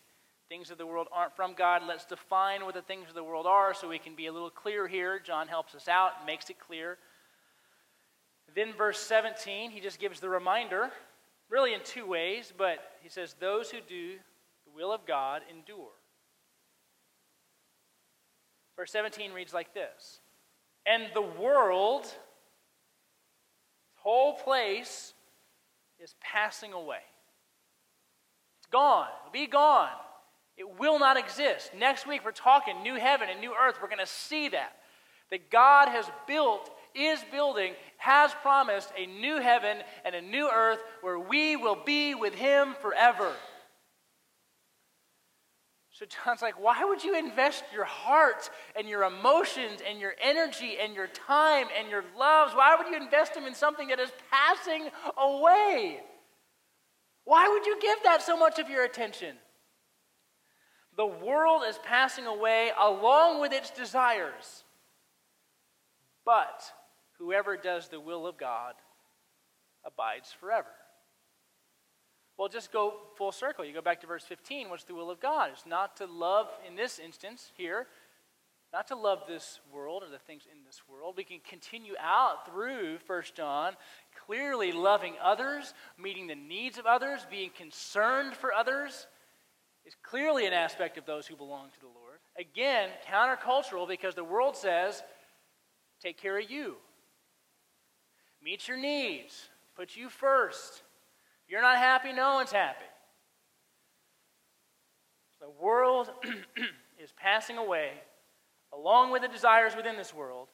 things 0.50 0.72
of 0.72 0.78
the 0.78 0.86
world 0.86 1.08
aren't 1.12 1.36
from 1.36 1.54
God. 1.54 1.84
Let's 1.88 2.06
define 2.06 2.64
what 2.66 2.74
the 2.74 2.82
things 2.82 3.10
of 3.10 3.16
the 3.16 3.24
world 3.24 3.46
are 3.46 3.74
so 3.74 3.88
we 3.88 4.00
can 4.00 4.16
be 4.16 4.28
a 4.28 4.32
little 4.32 4.50
clear 4.50 4.88
here. 4.88 5.20
John 5.20 5.48
helps 5.48 5.76
us 5.76 5.88
out, 5.88 6.26
makes 6.26 6.50
it 6.50 6.60
clear. 6.60 6.98
Then, 8.56 8.74
verse 8.78 9.00
17, 9.00 9.72
he 9.72 9.80
just 9.80 10.00
gives 10.00 10.20
the 10.20 10.30
reminder, 10.30 10.92
really 11.50 11.74
in 11.74 11.80
two 11.84 12.06
ways, 12.06 12.54
but 12.56 12.78
he 13.02 13.10
says, 13.10 13.36
Those 13.40 13.72
who 13.72 13.80
do 13.88 14.14
the 14.66 14.72
will 14.76 14.92
of 14.92 15.06
God 15.06 15.42
endure. 15.50 15.92
Verse 18.76 18.92
17 18.92 19.32
reads 19.34 19.54
like 19.54 19.74
this 19.74 20.20
And 20.86 21.06
the 21.14 21.22
world, 21.22 22.04
this 22.04 22.14
whole 23.96 24.34
place, 24.34 25.14
is 26.00 26.16
passing 26.22 26.74
away. 26.74 27.02
It's 28.60 28.68
gone. 28.70 29.08
It'll 29.22 29.32
be 29.32 29.48
gone. 29.48 29.90
It 30.58 30.80
will 30.80 31.00
not 31.00 31.18
exist. 31.18 31.72
Next 31.78 32.08
week, 32.08 32.24
we're 32.24 32.32
talking 32.32 32.84
new 32.84 32.96
heaven 32.96 33.28
and 33.30 33.42
new 33.42 33.54
earth. 33.54 33.78
We're 33.82 33.88
going 33.88 34.00
to 34.00 34.06
see 34.06 34.50
that. 34.50 34.76
That 35.32 35.50
God 35.50 35.90
has 35.90 36.06
built, 36.28 36.70
is 36.94 37.20
building, 37.32 37.74
has 37.98 38.34
promised 38.42 38.92
a 38.96 39.08
new 39.08 39.40
heaven 39.40 39.78
and 40.06 40.14
a 40.14 40.22
new 40.22 40.50
earth 40.54 40.84
where 41.02 41.18
we 41.18 41.56
will 41.56 41.78
be 41.84 42.14
with 42.14 42.36
Him 42.36 42.76
forever. 42.82 43.34
So 45.94 46.06
John's 46.08 46.42
like, 46.42 46.60
why 46.60 46.84
would 46.84 47.04
you 47.04 47.18
invest 47.18 47.64
your 47.72 47.86
heart 47.86 48.50
and 48.76 48.90
your 48.90 49.04
emotions 49.04 49.82
and 49.88 50.00
your 50.00 50.14
energy 50.22 50.78
and 50.82 50.96
your 50.96 51.08
time 51.08 51.68
and 51.78 51.90
your 51.90 52.04
loves? 52.18 52.54
Why 52.54 52.76
would 52.76 52.88
you 52.88 52.98
invest 52.98 53.36
them 53.36 53.46
in 53.46 53.54
something 53.54 53.90
that 53.90 54.00
is 54.00 54.12
passing 54.32 54.90
away? 55.18 56.00
Why 57.26 57.48
would 57.48 57.66
you 57.66 57.80
give 57.80 57.98
that 58.04 58.24
so 58.24 58.36
much 58.38 58.58
of 58.58 58.70
your 58.70 58.84
attention? 58.84 59.36
The 60.96 61.06
world 61.06 61.64
is 61.68 61.80
passing 61.80 62.28
away 62.28 62.72
along 62.80 63.42
with 63.42 63.52
its 63.52 63.72
desires. 63.72 64.64
But 66.26 66.64
whoever 67.18 67.58
does 67.58 67.90
the 67.90 68.00
will 68.00 68.28
of 68.28 68.38
God 68.38 68.76
abides 69.86 70.32
forever. 70.32 70.70
Well, 72.38 72.48
just 72.48 72.72
go 72.72 72.96
full 73.16 73.32
circle. 73.32 73.66
You 73.66 73.74
go 73.74 73.82
back 73.82 74.02
to 74.02 74.08
verse 74.08 74.24
15. 74.24 74.70
What's 74.70 74.84
the 74.84 74.96
will 74.96 75.12
of 75.12 75.20
God? 75.20 75.50
It's 75.52 75.66
not 75.66 75.98
to 75.98 76.06
love, 76.06 76.48
in 76.68 76.76
this 76.76 77.00
instance 77.00 77.52
here, 77.56 77.88
not 78.72 78.88
to 78.88 78.96
love 78.96 79.24
this 79.28 79.60
world 79.72 80.02
or 80.04 80.10
the 80.10 80.18
things 80.18 80.44
in 80.52 80.64
this 80.66 80.82
world. 80.90 81.14
We 81.16 81.24
can 81.24 81.40
continue 81.48 81.94
out 82.00 82.48
through 82.48 82.98
1 83.06 83.24
John, 83.36 83.74
clearly 84.26 84.72
loving 84.72 85.14
others, 85.22 85.76
meeting 85.98 86.26
the 86.26 86.36
needs 86.36 86.80
of 86.80 86.88
others, 86.88 87.28
being 87.30 87.52
concerned 87.56 88.36
for 88.36 88.52
others 88.52 89.06
is 89.86 89.96
clearly 90.02 90.46
an 90.46 90.54
aspect 90.54 90.98
of 90.98 91.06
those 91.06 91.28
who 91.28 91.36
belong 91.36 91.70
to 91.74 91.80
the 91.80 91.88
Lord. 91.88 92.20
Again, 92.38 92.90
countercultural 93.12 93.88
because 93.88 94.16
the 94.16 94.24
world 94.24 94.56
says, 94.56 95.04
take 96.02 96.20
care 96.20 96.40
of 96.40 96.50
you, 96.50 96.76
meet 98.44 98.68
your 98.68 98.78
needs, 98.78 99.50
put 99.76 99.96
you 99.96 100.10
first 100.10 100.84
If 101.46 101.52
you're 101.52 101.62
not 101.62 101.78
happy, 101.78 102.14
no 102.14 102.36
one's 102.36 102.52
happy. 102.52 102.86
The 105.42 105.50
world 105.62 106.10
is 107.04 107.12
passing 107.18 107.58
away 107.58 107.92
along 108.72 109.12
with 109.12 109.22
the 109.22 109.28
desires 109.28 109.76
within 109.76 109.98
this 109.98 110.14
world. 110.14 110.48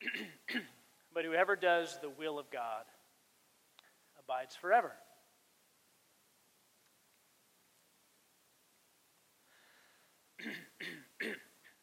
but 1.14 1.24
whoever 1.24 1.56
does 1.56 1.98
the 2.00 2.08
will 2.08 2.38
of 2.38 2.50
God 2.50 2.84
abides 4.18 4.56
forever. 4.56 4.92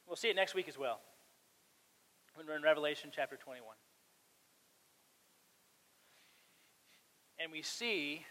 we'll 0.07 0.08
see 0.19 0.29
it 0.29 0.35
next 0.35 0.53
week 0.53 0.67
as 0.67 0.77
well 0.77 0.99
when 2.35 2.45
we're 2.45 2.55
in 2.55 2.63
Revelation 2.63 3.11
chapter 3.13 3.37
21. 3.37 3.75
and 7.39 7.51
we 7.51 7.61
see, 7.61 8.25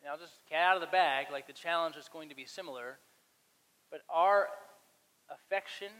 and 0.00 0.10
I'll 0.10 0.18
just 0.18 0.40
get 0.48 0.58
out 0.58 0.76
of 0.76 0.80
the 0.80 0.88
bag, 0.88 1.26
like 1.30 1.46
the 1.46 1.52
challenge 1.52 1.96
is 1.96 2.08
going 2.08 2.30
to 2.30 2.34
be 2.34 2.46
similar, 2.46 2.98
but 3.90 4.00
our 4.08 4.48
affection 5.30 5.92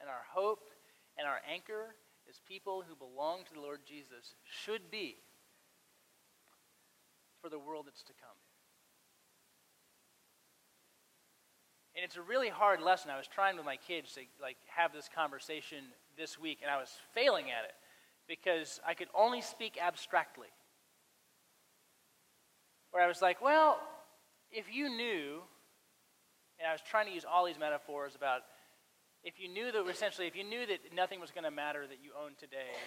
and 0.00 0.08
our 0.08 0.22
hope 0.32 0.70
and 1.18 1.26
our 1.26 1.40
anchor 1.52 1.94
as 2.30 2.40
people 2.46 2.84
who 2.86 2.94
belong 2.94 3.40
to 3.48 3.54
the 3.54 3.60
Lord 3.60 3.80
Jesus 3.86 4.34
should 4.44 4.90
be 4.90 5.16
for 7.42 7.48
the 7.50 7.58
world 7.58 7.86
that's 7.86 8.02
to 8.04 8.12
come. 8.12 8.37
And 11.98 12.04
it's 12.04 12.14
a 12.14 12.22
really 12.22 12.48
hard 12.48 12.80
lesson. 12.80 13.10
I 13.10 13.16
was 13.16 13.26
trying 13.26 13.56
with 13.56 13.66
my 13.66 13.74
kids 13.74 14.12
to 14.12 14.20
like 14.40 14.56
have 14.68 14.92
this 14.92 15.10
conversation 15.12 15.78
this 16.16 16.38
week, 16.38 16.60
and 16.62 16.70
I 16.70 16.76
was 16.76 16.90
failing 17.12 17.46
at 17.46 17.64
it 17.64 17.74
because 18.28 18.78
I 18.86 18.94
could 18.94 19.08
only 19.16 19.40
speak 19.40 19.76
abstractly 19.82 20.46
where 22.92 23.02
I 23.02 23.08
was 23.08 23.20
like, 23.20 23.42
well, 23.42 23.80
if 24.52 24.72
you 24.72 24.88
knew, 24.88 25.42
and 26.60 26.68
I 26.68 26.70
was 26.70 26.80
trying 26.88 27.06
to 27.06 27.12
use 27.12 27.24
all 27.28 27.44
these 27.44 27.58
metaphors 27.58 28.14
about 28.14 28.42
if 29.24 29.40
you 29.40 29.48
knew 29.48 29.72
that 29.72 29.84
essentially, 29.90 30.28
if 30.28 30.36
you 30.36 30.44
knew 30.44 30.66
that 30.66 30.94
nothing 30.94 31.18
was 31.18 31.32
going 31.32 31.42
to 31.42 31.50
matter 31.50 31.84
that 31.84 31.98
you 32.00 32.12
owned 32.14 32.38
today, 32.38 32.78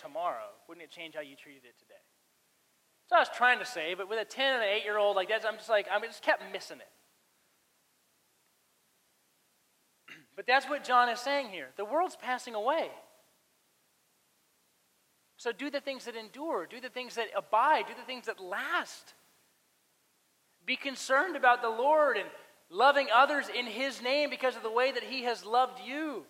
tomorrow, 0.00 0.46
wouldn't 0.68 0.84
it 0.84 0.92
change 0.94 1.16
how 1.16 1.22
you 1.22 1.34
treated 1.34 1.64
it 1.64 1.76
today? 1.80 1.98
So 3.08 3.16
I 3.16 3.18
was 3.18 3.30
trying 3.34 3.58
to 3.58 3.66
say, 3.66 3.94
but 3.94 4.08
with 4.08 4.20
a 4.20 4.24
10 4.24 4.54
and 4.54 4.62
an 4.62 4.68
8 4.68 4.84
year 4.84 4.96
old 4.96 5.16
like 5.16 5.28
that, 5.30 5.44
I'm 5.44 5.56
just 5.56 5.68
like, 5.68 5.88
I 5.90 5.98
just 6.06 6.22
kept 6.22 6.44
missing 6.52 6.78
it. 6.78 6.86
But 10.36 10.46
that's 10.46 10.68
what 10.68 10.84
John 10.84 11.08
is 11.08 11.20
saying 11.20 11.48
here. 11.48 11.68
The 11.76 11.84
world's 11.84 12.16
passing 12.16 12.54
away. 12.54 12.90
So 15.36 15.52
do 15.52 15.70
the 15.70 15.80
things 15.80 16.04
that 16.04 16.16
endure, 16.16 16.66
do 16.66 16.80
the 16.80 16.90
things 16.90 17.14
that 17.14 17.28
abide, 17.34 17.86
do 17.86 17.94
the 17.94 18.06
things 18.06 18.26
that 18.26 18.40
last. 18.40 19.14
Be 20.66 20.76
concerned 20.76 21.34
about 21.34 21.62
the 21.62 21.70
Lord 21.70 22.16
and 22.16 22.28
loving 22.68 23.08
others 23.14 23.48
in 23.48 23.66
His 23.66 24.02
name 24.02 24.28
because 24.28 24.56
of 24.56 24.62
the 24.62 24.70
way 24.70 24.92
that 24.92 25.02
He 25.02 25.22
has 25.22 25.44
loved 25.44 25.80
you. 25.82 26.24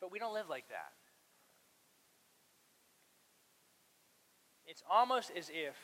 But 0.00 0.10
we 0.10 0.18
don't 0.18 0.34
live 0.34 0.48
like 0.48 0.68
that. 0.68 0.91
It's 4.72 4.82
almost 4.88 5.30
as 5.36 5.50
if, 5.50 5.76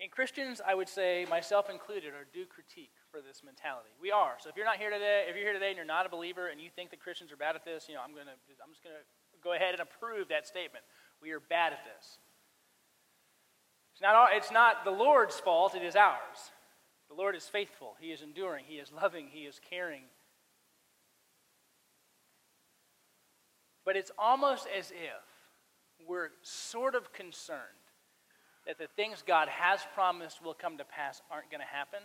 in 0.00 0.10
Christians, 0.10 0.60
I 0.60 0.74
would 0.74 0.88
say, 0.88 1.24
myself 1.30 1.70
included, 1.70 2.10
are 2.10 2.26
due 2.34 2.46
critique 2.46 2.90
for 3.12 3.20
this 3.22 3.42
mentality. 3.46 3.90
We 4.02 4.10
are. 4.10 4.34
So 4.40 4.50
if 4.50 4.56
you're 4.56 4.66
not 4.66 4.78
here 4.78 4.90
today, 4.90 5.26
if 5.28 5.36
you're 5.36 5.44
here 5.44 5.52
today 5.52 5.68
and 5.68 5.76
you're 5.76 5.86
not 5.86 6.04
a 6.04 6.08
believer 6.08 6.48
and 6.48 6.60
you 6.60 6.68
think 6.74 6.90
that 6.90 6.98
Christians 6.98 7.30
are 7.30 7.36
bad 7.36 7.54
at 7.54 7.64
this, 7.64 7.86
you 7.88 7.94
know, 7.94 8.00
I'm 8.02 8.10
gonna 8.10 8.34
I'm 8.58 8.74
just 8.74 8.82
gonna 8.82 9.06
go 9.40 9.52
ahead 9.52 9.70
and 9.78 9.80
approve 9.80 10.26
that 10.30 10.48
statement. 10.48 10.82
We 11.22 11.30
are 11.30 11.38
bad 11.38 11.72
at 11.72 11.78
this. 11.86 12.18
It's 13.94 14.02
not, 14.02 14.16
our, 14.16 14.34
it's 14.34 14.50
not 14.50 14.82
the 14.84 14.90
Lord's 14.90 15.38
fault, 15.38 15.76
it 15.76 15.84
is 15.84 15.94
ours. 15.94 16.50
The 17.08 17.14
Lord 17.14 17.36
is 17.36 17.44
faithful. 17.44 17.94
He 18.00 18.08
is 18.10 18.20
enduring. 18.22 18.64
He 18.66 18.82
is 18.82 18.90
loving. 18.90 19.28
He 19.30 19.42
is 19.42 19.60
caring. 19.70 20.02
But 23.84 23.94
it's 23.94 24.10
almost 24.18 24.66
as 24.76 24.90
if 24.90 25.39
we're 26.08 26.30
sort 26.42 26.94
of 26.94 27.12
concerned 27.12 27.60
that 28.66 28.78
the 28.78 28.86
things 28.96 29.22
God 29.26 29.48
has 29.48 29.80
promised 29.94 30.44
will 30.44 30.54
come 30.54 30.78
to 30.78 30.84
pass 30.84 31.22
aren't 31.30 31.50
going 31.50 31.60
to 31.60 31.66
happen. 31.66 32.00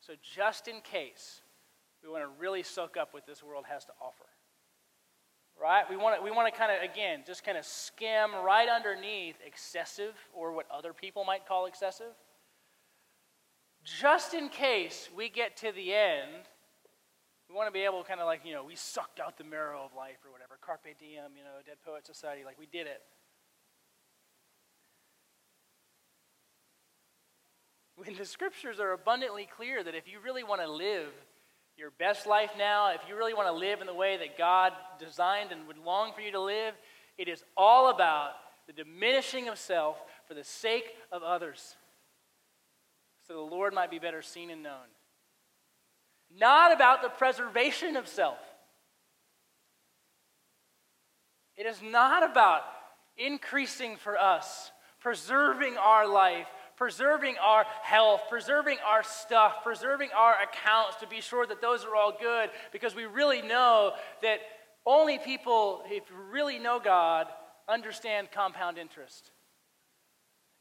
So, 0.00 0.14
just 0.22 0.68
in 0.68 0.80
case, 0.80 1.42
we 2.02 2.08
want 2.08 2.22
to 2.22 2.30
really 2.40 2.62
soak 2.62 2.96
up 2.96 3.12
what 3.12 3.26
this 3.26 3.42
world 3.42 3.64
has 3.68 3.84
to 3.86 3.92
offer. 4.00 4.24
Right? 5.60 5.84
We 5.90 5.96
want 5.96 6.16
to, 6.16 6.22
we 6.22 6.30
want 6.30 6.52
to 6.52 6.56
kind 6.56 6.70
of, 6.70 6.88
again, 6.88 7.24
just 7.26 7.44
kind 7.44 7.58
of 7.58 7.64
skim 7.64 8.30
right 8.44 8.68
underneath 8.68 9.34
excessive 9.44 10.14
or 10.32 10.52
what 10.52 10.66
other 10.70 10.92
people 10.92 11.24
might 11.24 11.46
call 11.46 11.66
excessive. 11.66 12.14
Just 13.82 14.34
in 14.34 14.48
case 14.48 15.08
we 15.16 15.28
get 15.28 15.56
to 15.58 15.72
the 15.72 15.92
end, 15.94 16.46
we 17.48 17.56
want 17.56 17.66
to 17.66 17.72
be 17.72 17.84
able 17.84 18.02
to 18.02 18.08
kind 18.08 18.20
of 18.20 18.26
like, 18.26 18.42
you 18.44 18.52
know, 18.52 18.62
we 18.62 18.76
sucked 18.76 19.18
out 19.18 19.36
the 19.36 19.44
marrow 19.44 19.82
of 19.84 19.96
life 19.96 20.18
or 20.24 20.30
whatever. 20.30 20.58
Carpe 20.60 20.94
diem, 20.98 21.32
you 21.36 21.42
know, 21.42 21.58
Dead 21.66 21.76
Poet 21.84 22.06
Society, 22.06 22.44
like 22.44 22.58
we 22.58 22.66
did 22.66 22.86
it. 22.86 23.02
When 27.98 28.16
the 28.16 28.24
scriptures 28.24 28.78
are 28.78 28.92
abundantly 28.92 29.48
clear 29.56 29.82
that 29.82 29.96
if 29.96 30.06
you 30.06 30.20
really 30.20 30.44
want 30.44 30.60
to 30.60 30.70
live 30.70 31.08
your 31.76 31.90
best 31.90 32.28
life 32.28 32.52
now, 32.56 32.92
if 32.92 33.00
you 33.08 33.16
really 33.16 33.34
want 33.34 33.48
to 33.48 33.52
live 33.52 33.80
in 33.80 33.88
the 33.88 33.94
way 33.94 34.16
that 34.18 34.38
God 34.38 34.72
designed 35.00 35.50
and 35.50 35.66
would 35.66 35.78
long 35.78 36.12
for 36.12 36.20
you 36.20 36.30
to 36.30 36.40
live, 36.40 36.74
it 37.18 37.26
is 37.26 37.42
all 37.56 37.90
about 37.90 38.34
the 38.68 38.72
diminishing 38.72 39.48
of 39.48 39.58
self 39.58 39.96
for 40.28 40.34
the 40.34 40.44
sake 40.44 40.84
of 41.10 41.24
others, 41.24 41.74
so 43.26 43.34
the 43.34 43.54
Lord 43.54 43.74
might 43.74 43.90
be 43.90 43.98
better 43.98 44.22
seen 44.22 44.50
and 44.50 44.62
known. 44.62 44.86
Not 46.38 46.72
about 46.72 47.02
the 47.02 47.08
preservation 47.08 47.96
of 47.96 48.06
self. 48.06 48.38
It 51.56 51.66
is 51.66 51.82
not 51.82 52.22
about 52.22 52.62
increasing 53.16 53.96
for 53.96 54.16
us, 54.16 54.70
preserving 55.00 55.76
our 55.76 56.06
life, 56.06 56.46
preserving 56.78 57.34
our 57.44 57.66
health, 57.82 58.22
preserving 58.30 58.78
our 58.86 59.02
stuff, 59.02 59.64
preserving 59.64 60.10
our 60.16 60.36
accounts 60.40 60.96
to 61.00 61.08
be 61.08 61.20
sure 61.20 61.44
that 61.44 61.60
those 61.60 61.84
are 61.84 61.96
all 61.96 62.16
good 62.18 62.50
because 62.72 62.94
we 62.94 63.04
really 63.04 63.42
know 63.42 63.92
that 64.22 64.38
only 64.86 65.18
people, 65.18 65.82
you 65.90 66.00
really 66.30 66.60
know 66.60 66.80
God, 66.82 67.26
understand 67.68 68.28
compound 68.32 68.78
interest 68.78 69.32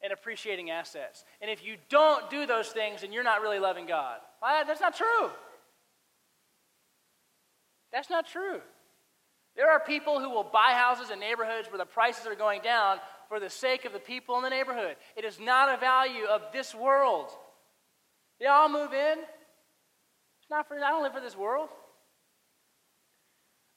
and 0.01 0.12
appreciating 0.12 0.71
assets. 0.71 1.23
And 1.39 1.51
if 1.51 1.63
you 1.63 1.75
don't 1.88 2.30
do 2.32 2.47
those 2.47 2.69
things, 2.69 3.01
then 3.01 3.13
you're 3.13 3.23
not 3.23 3.41
really 3.41 3.60
loving 3.60 3.86
God. 3.86 4.17
That's 4.41 4.82
not 4.82 4.95
true. 4.95 5.30
That's 7.93 8.10
not 8.10 8.27
true. 8.27 8.60
There 9.56 9.71
are 9.71 9.80
people 9.80 10.19
who 10.19 10.32
will 10.32 10.43
buy 10.43 10.73
houses 10.73 11.12
in 11.12 11.19
neighborhoods 11.19 11.67
where 11.69 11.77
the 11.77 11.86
prices 11.86 12.25
are 12.25 12.36
going 12.36 12.62
down 12.62 12.97
for 13.28 13.40
the 13.40 13.50
sake 13.50 13.86
of 13.86 13.94
the 13.94 14.00
people 14.00 14.38
in 14.38 14.44
the 14.44 14.50
neighborhood. 14.50 14.96
It 15.16 15.26
is 15.26 15.40
not 15.40 15.74
a 15.74 15.78
value 15.78 16.26
of 16.26 16.42
this 16.54 16.74
world. 16.74 17.30
They 18.40 18.46
all 18.46 18.70
move 18.70 18.94
in. 18.94 19.20
It's 20.40 20.50
not 20.50 20.68
for, 20.68 20.76
I 20.76 20.90
don't 20.90 21.04
live 21.04 21.13
for 21.13 21.22
this 21.22 21.36
world. 21.36 21.70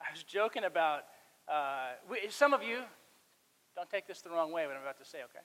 I 0.00 0.10
was 0.12 0.22
joking 0.22 0.64
about, 0.64 1.02
uh, 1.48 1.90
we, 2.08 2.18
some 2.30 2.54
of 2.54 2.62
you, 2.62 2.78
don't 3.76 3.90
take 3.90 4.06
this 4.06 4.20
the 4.22 4.30
wrong 4.30 4.52
way, 4.52 4.66
what 4.66 4.76
I'm 4.76 4.82
about 4.82 4.98
to 4.98 5.04
say, 5.04 5.18
okay? 5.18 5.44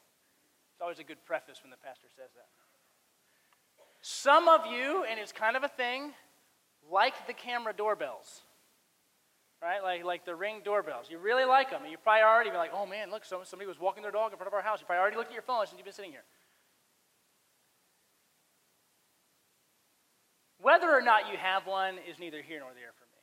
It's 0.74 0.82
always 0.82 1.00
a 1.00 1.04
good 1.04 1.24
preface 1.26 1.60
when 1.64 1.72
the 1.72 1.78
pastor 1.78 2.08
says 2.16 2.30
that. 2.36 2.48
Some 4.02 4.48
of 4.48 4.66
you, 4.66 5.04
and 5.10 5.20
it's 5.20 5.32
kind 5.32 5.56
of 5.56 5.64
a 5.64 5.68
thing, 5.68 6.14
like 6.92 7.28
the 7.28 7.34
camera 7.34 7.74
doorbells 7.74 8.42
right? 9.62 9.82
Like, 9.82 10.04
like 10.04 10.26
the 10.26 10.36
ring 10.36 10.62
doorbells. 10.64 11.08
You 11.10 11.18
really 11.18 11.46
like 11.46 11.70
them. 11.70 11.82
And 11.84 11.92
you 11.92 11.98
probably 11.98 12.24
already 12.24 12.50
be 12.50 12.58
like, 12.58 12.72
oh 12.74 12.86
man, 12.86 13.12
look, 13.12 13.26
somebody 13.26 13.68
was 13.68 13.80
walking 13.80 14.04
their 14.04 14.12
dog 14.12 14.32
in 14.32 14.38
front 14.38 14.48
of 14.48 14.54
our 14.54 14.62
house. 14.62 14.80
You 14.80 14.86
probably 14.86 15.02
already 15.02 15.18
looked 15.18 15.30
at 15.30 15.34
your 15.34 15.44
phone 15.44 15.66
since 15.66 15.78
you've 15.78 15.86
been 15.86 15.94
sitting 15.94 16.12
here. 16.12 16.24
Whether 20.62 20.90
or 20.90 21.02
not 21.02 21.30
you 21.32 21.38
have 21.38 21.68
one 21.68 21.96
is 22.10 22.18
neither 22.20 22.42
here 22.42 22.60
nor 22.60 22.70
there 22.74 22.94
for 22.98 23.06
me. 23.06 23.22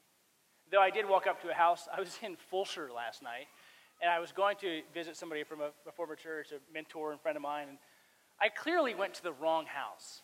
Though 0.70 0.80
I 0.80 0.90
did 0.90 1.08
walk 1.08 1.26
up 1.26 1.42
to 1.42 1.50
a 1.50 1.54
house, 1.54 1.88
I 1.96 2.00
was 2.00 2.18
in 2.22 2.36
Fulshear 2.52 2.94
last 2.94 3.22
night, 3.22 3.46
and 4.00 4.10
I 4.10 4.20
was 4.20 4.32
going 4.32 4.56
to 4.58 4.82
visit 4.94 5.16
somebody 5.16 5.42
from 5.42 5.60
a, 5.60 5.70
a 5.88 5.92
former 5.92 6.14
church, 6.14 6.52
a 6.52 6.60
mentor 6.72 7.12
and 7.12 7.20
friend 7.20 7.36
of 7.36 7.42
mine, 7.42 7.68
and 7.68 7.78
I 8.40 8.48
clearly 8.48 8.94
went 8.94 9.14
to 9.14 9.22
the 9.22 9.32
wrong 9.32 9.66
house 9.66 10.22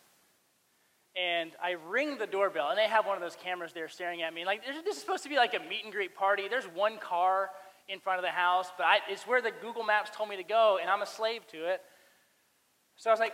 and 1.18 1.50
I 1.62 1.72
ring 1.88 2.16
the 2.16 2.26
doorbell, 2.26 2.68
and 2.68 2.78
they 2.78 2.86
have 2.86 3.04
one 3.04 3.16
of 3.16 3.22
those 3.22 3.36
cameras 3.36 3.72
there 3.72 3.88
staring 3.88 4.22
at 4.22 4.32
me. 4.32 4.44
Like, 4.44 4.62
this 4.64 4.96
is 4.96 5.00
supposed 5.00 5.24
to 5.24 5.28
be 5.28 5.36
like 5.36 5.54
a 5.54 5.58
meet 5.68 5.82
and 5.82 5.92
greet 5.92 6.14
party. 6.14 6.46
There's 6.48 6.66
one 6.66 6.98
car 6.98 7.50
in 7.88 7.98
front 7.98 8.18
of 8.18 8.24
the 8.24 8.30
house, 8.30 8.68
but 8.76 8.84
I, 8.84 8.98
it's 9.08 9.26
where 9.26 9.42
the 9.42 9.50
Google 9.62 9.82
Maps 9.82 10.10
told 10.14 10.28
me 10.28 10.36
to 10.36 10.44
go, 10.44 10.78
and 10.80 10.88
I'm 10.88 11.02
a 11.02 11.06
slave 11.06 11.46
to 11.48 11.56
it. 11.72 11.80
So 12.96 13.10
I 13.10 13.12
was 13.12 13.20
like, 13.20 13.32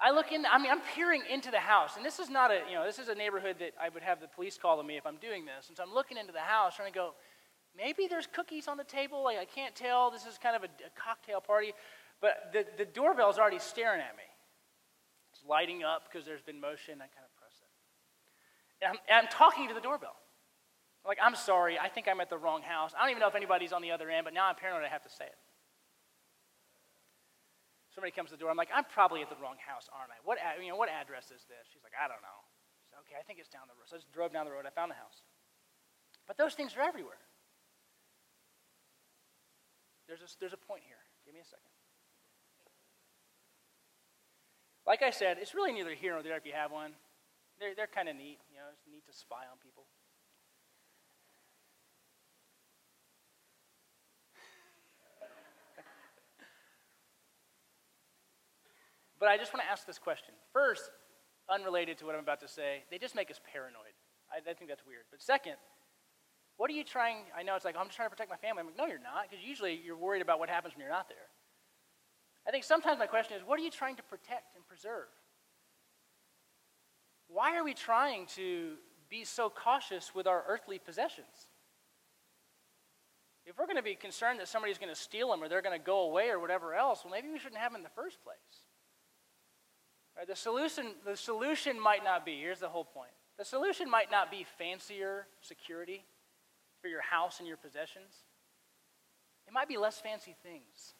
I 0.00 0.10
look 0.10 0.32
in, 0.32 0.44
I 0.50 0.58
mean, 0.58 0.72
I'm 0.72 0.80
peering 0.96 1.22
into 1.30 1.52
the 1.52 1.60
house, 1.60 1.96
and 1.96 2.04
this 2.04 2.18
is 2.18 2.28
not 2.28 2.50
a, 2.50 2.60
you 2.68 2.74
know, 2.74 2.84
this 2.84 2.98
is 2.98 3.08
a 3.08 3.14
neighborhood 3.14 3.56
that 3.60 3.72
I 3.80 3.88
would 3.88 4.02
have 4.02 4.20
the 4.20 4.26
police 4.26 4.58
call 4.60 4.80
on 4.80 4.86
me 4.86 4.96
if 4.96 5.06
I'm 5.06 5.18
doing 5.18 5.44
this. 5.44 5.68
And 5.68 5.76
so 5.76 5.84
I'm 5.84 5.94
looking 5.94 6.16
into 6.16 6.32
the 6.32 6.40
house, 6.40 6.74
trying 6.74 6.92
to 6.92 6.98
go, 6.98 7.12
maybe 7.76 8.08
there's 8.08 8.26
cookies 8.26 8.66
on 8.66 8.78
the 8.78 8.84
table. 8.84 9.22
Like, 9.22 9.38
I 9.38 9.44
can't 9.44 9.76
tell. 9.76 10.10
This 10.10 10.26
is 10.26 10.38
kind 10.38 10.56
of 10.56 10.64
a, 10.64 10.66
a 10.66 10.90
cocktail 10.96 11.40
party. 11.40 11.72
But 12.20 12.50
the, 12.52 12.66
the 12.78 12.84
doorbell's 12.84 13.38
already 13.38 13.60
staring 13.60 14.00
at 14.00 14.16
me 14.16 14.24
lighting 15.48 15.82
up 15.82 16.08
because 16.10 16.26
there's 16.26 16.42
been 16.42 16.60
motion. 16.60 17.02
I 17.02 17.08
kind 17.10 17.26
of 17.26 17.32
press 17.38 17.54
it. 17.58 17.70
And 18.82 18.86
I'm, 18.94 18.98
and 19.08 19.14
I'm 19.26 19.30
talking 19.30 19.68
to 19.68 19.74
the 19.74 19.80
doorbell. 19.80 20.16
Like, 21.02 21.18
I'm 21.18 21.34
sorry, 21.34 21.78
I 21.78 21.90
think 21.90 22.06
I'm 22.06 22.22
at 22.22 22.30
the 22.30 22.38
wrong 22.38 22.62
house. 22.62 22.94
I 22.94 23.02
don't 23.02 23.10
even 23.10 23.20
know 23.20 23.30
if 23.30 23.34
anybody's 23.34 23.74
on 23.74 23.82
the 23.82 23.90
other 23.90 24.06
end, 24.06 24.22
but 24.22 24.34
now 24.34 24.46
I'm 24.46 24.54
paranoid 24.54 24.86
I 24.86 24.92
have 24.92 25.02
to 25.02 25.10
say 25.10 25.26
it. 25.26 25.38
Somebody 27.90 28.14
comes 28.14 28.30
to 28.30 28.38
the 28.38 28.40
door. 28.40 28.48
I'm 28.48 28.56
like, 28.56 28.70
I'm 28.72 28.86
probably 28.86 29.20
at 29.20 29.28
the 29.28 29.36
wrong 29.42 29.58
house, 29.58 29.90
aren't 29.90 30.14
I? 30.14 30.18
What, 30.22 30.38
you 30.62 30.70
know, 30.70 30.78
what 30.78 30.88
address 30.88 31.28
is 31.34 31.42
this? 31.50 31.66
She's 31.74 31.82
like, 31.82 31.92
I 31.98 32.06
don't 32.06 32.22
know. 32.22 32.38
Okay, 33.04 33.18
I 33.18 33.22
think 33.26 33.42
it's 33.42 33.50
down 33.50 33.66
the 33.66 33.74
road. 33.74 33.90
So 33.90 33.96
I 33.96 33.98
just 33.98 34.14
drove 34.14 34.32
down 34.32 34.46
the 34.46 34.54
road. 34.54 34.64
I 34.64 34.72
found 34.72 34.94
the 34.94 35.00
house. 35.00 35.26
But 36.24 36.38
those 36.38 36.54
things 36.54 36.72
are 36.78 36.86
everywhere. 36.86 37.20
There's 40.06 40.22
a, 40.22 40.28
there's 40.38 40.54
a 40.54 40.60
point 40.60 40.86
here. 40.86 41.02
Give 41.26 41.34
me 41.34 41.42
a 41.42 41.48
second. 41.48 41.71
Like 44.86 45.02
I 45.02 45.10
said, 45.10 45.38
it's 45.40 45.54
really 45.54 45.72
neither 45.72 45.94
here 45.94 46.12
nor 46.12 46.22
there 46.22 46.36
if 46.36 46.44
you 46.44 46.52
have 46.52 46.70
one. 46.72 46.92
They're, 47.60 47.74
they're 47.74 47.86
kind 47.86 48.08
of 48.08 48.16
neat. 48.16 48.38
You 48.50 48.58
know, 48.58 48.64
it's 48.72 48.82
neat 48.90 49.06
to 49.06 49.12
spy 49.12 49.44
on 49.50 49.58
people. 49.62 49.84
but 59.20 59.28
I 59.28 59.36
just 59.36 59.54
want 59.54 59.64
to 59.64 59.70
ask 59.70 59.86
this 59.86 60.00
question. 60.00 60.34
First, 60.52 60.90
unrelated 61.48 61.98
to 61.98 62.06
what 62.06 62.16
I'm 62.16 62.20
about 62.20 62.40
to 62.40 62.48
say, 62.48 62.82
they 62.90 62.98
just 62.98 63.14
make 63.14 63.30
us 63.30 63.40
paranoid. 63.52 63.94
I, 64.30 64.38
I 64.50 64.54
think 64.54 64.68
that's 64.68 64.84
weird. 64.84 65.04
But 65.10 65.22
second, 65.22 65.54
what 66.56 66.70
are 66.70 66.74
you 66.74 66.84
trying? 66.84 67.24
I 67.36 67.42
know 67.42 67.54
it's 67.54 67.64
like, 67.64 67.74
oh, 67.76 67.80
I'm 67.80 67.86
just 67.86 67.96
trying 67.96 68.08
to 68.08 68.14
protect 68.14 68.30
my 68.30 68.36
family. 68.36 68.60
I'm 68.60 68.66
like, 68.66 68.78
no, 68.78 68.86
you're 68.86 68.98
not, 68.98 69.30
because 69.30 69.44
usually 69.44 69.80
you're 69.84 69.96
worried 69.96 70.22
about 70.22 70.38
what 70.38 70.48
happens 70.48 70.74
when 70.74 70.82
you're 70.82 70.92
not 70.92 71.08
there. 71.08 71.28
I 72.46 72.50
think 72.50 72.64
sometimes 72.64 72.98
my 72.98 73.06
question 73.06 73.36
is 73.36 73.42
what 73.44 73.58
are 73.58 73.62
you 73.62 73.70
trying 73.70 73.96
to 73.96 74.02
protect 74.02 74.56
and 74.56 74.66
preserve? 74.66 75.08
Why 77.28 77.56
are 77.56 77.64
we 77.64 77.74
trying 77.74 78.26
to 78.36 78.74
be 79.08 79.24
so 79.24 79.50
cautious 79.50 80.14
with 80.14 80.26
our 80.26 80.44
earthly 80.48 80.78
possessions? 80.78 81.48
If 83.44 83.58
we're 83.58 83.66
going 83.66 83.76
to 83.76 83.82
be 83.82 83.94
concerned 83.94 84.38
that 84.40 84.48
somebody's 84.48 84.78
going 84.78 84.92
to 84.92 85.00
steal 85.00 85.30
them 85.30 85.42
or 85.42 85.48
they're 85.48 85.62
going 85.62 85.78
to 85.78 85.84
go 85.84 86.02
away 86.02 86.28
or 86.28 86.38
whatever 86.38 86.74
else, 86.74 87.00
well, 87.04 87.12
maybe 87.12 87.28
we 87.30 87.38
shouldn't 87.38 87.60
have 87.60 87.72
them 87.72 87.80
in 87.80 87.82
the 87.82 87.90
first 87.90 88.22
place. 88.22 88.36
Right, 90.16 90.26
the, 90.26 90.36
solution, 90.36 90.92
the 91.06 91.16
solution 91.16 91.80
might 91.80 92.04
not 92.04 92.24
be 92.26 92.38
here's 92.38 92.60
the 92.60 92.68
whole 92.68 92.84
point 92.84 93.10
the 93.38 93.44
solution 93.46 93.90
might 93.90 94.10
not 94.10 94.30
be 94.30 94.44
fancier 94.58 95.26
security 95.40 96.04
for 96.82 96.88
your 96.88 97.00
house 97.00 97.38
and 97.38 97.48
your 97.48 97.56
possessions, 97.56 98.12
it 99.46 99.54
might 99.54 99.68
be 99.68 99.78
less 99.78 99.98
fancy 99.98 100.36
things. 100.42 100.94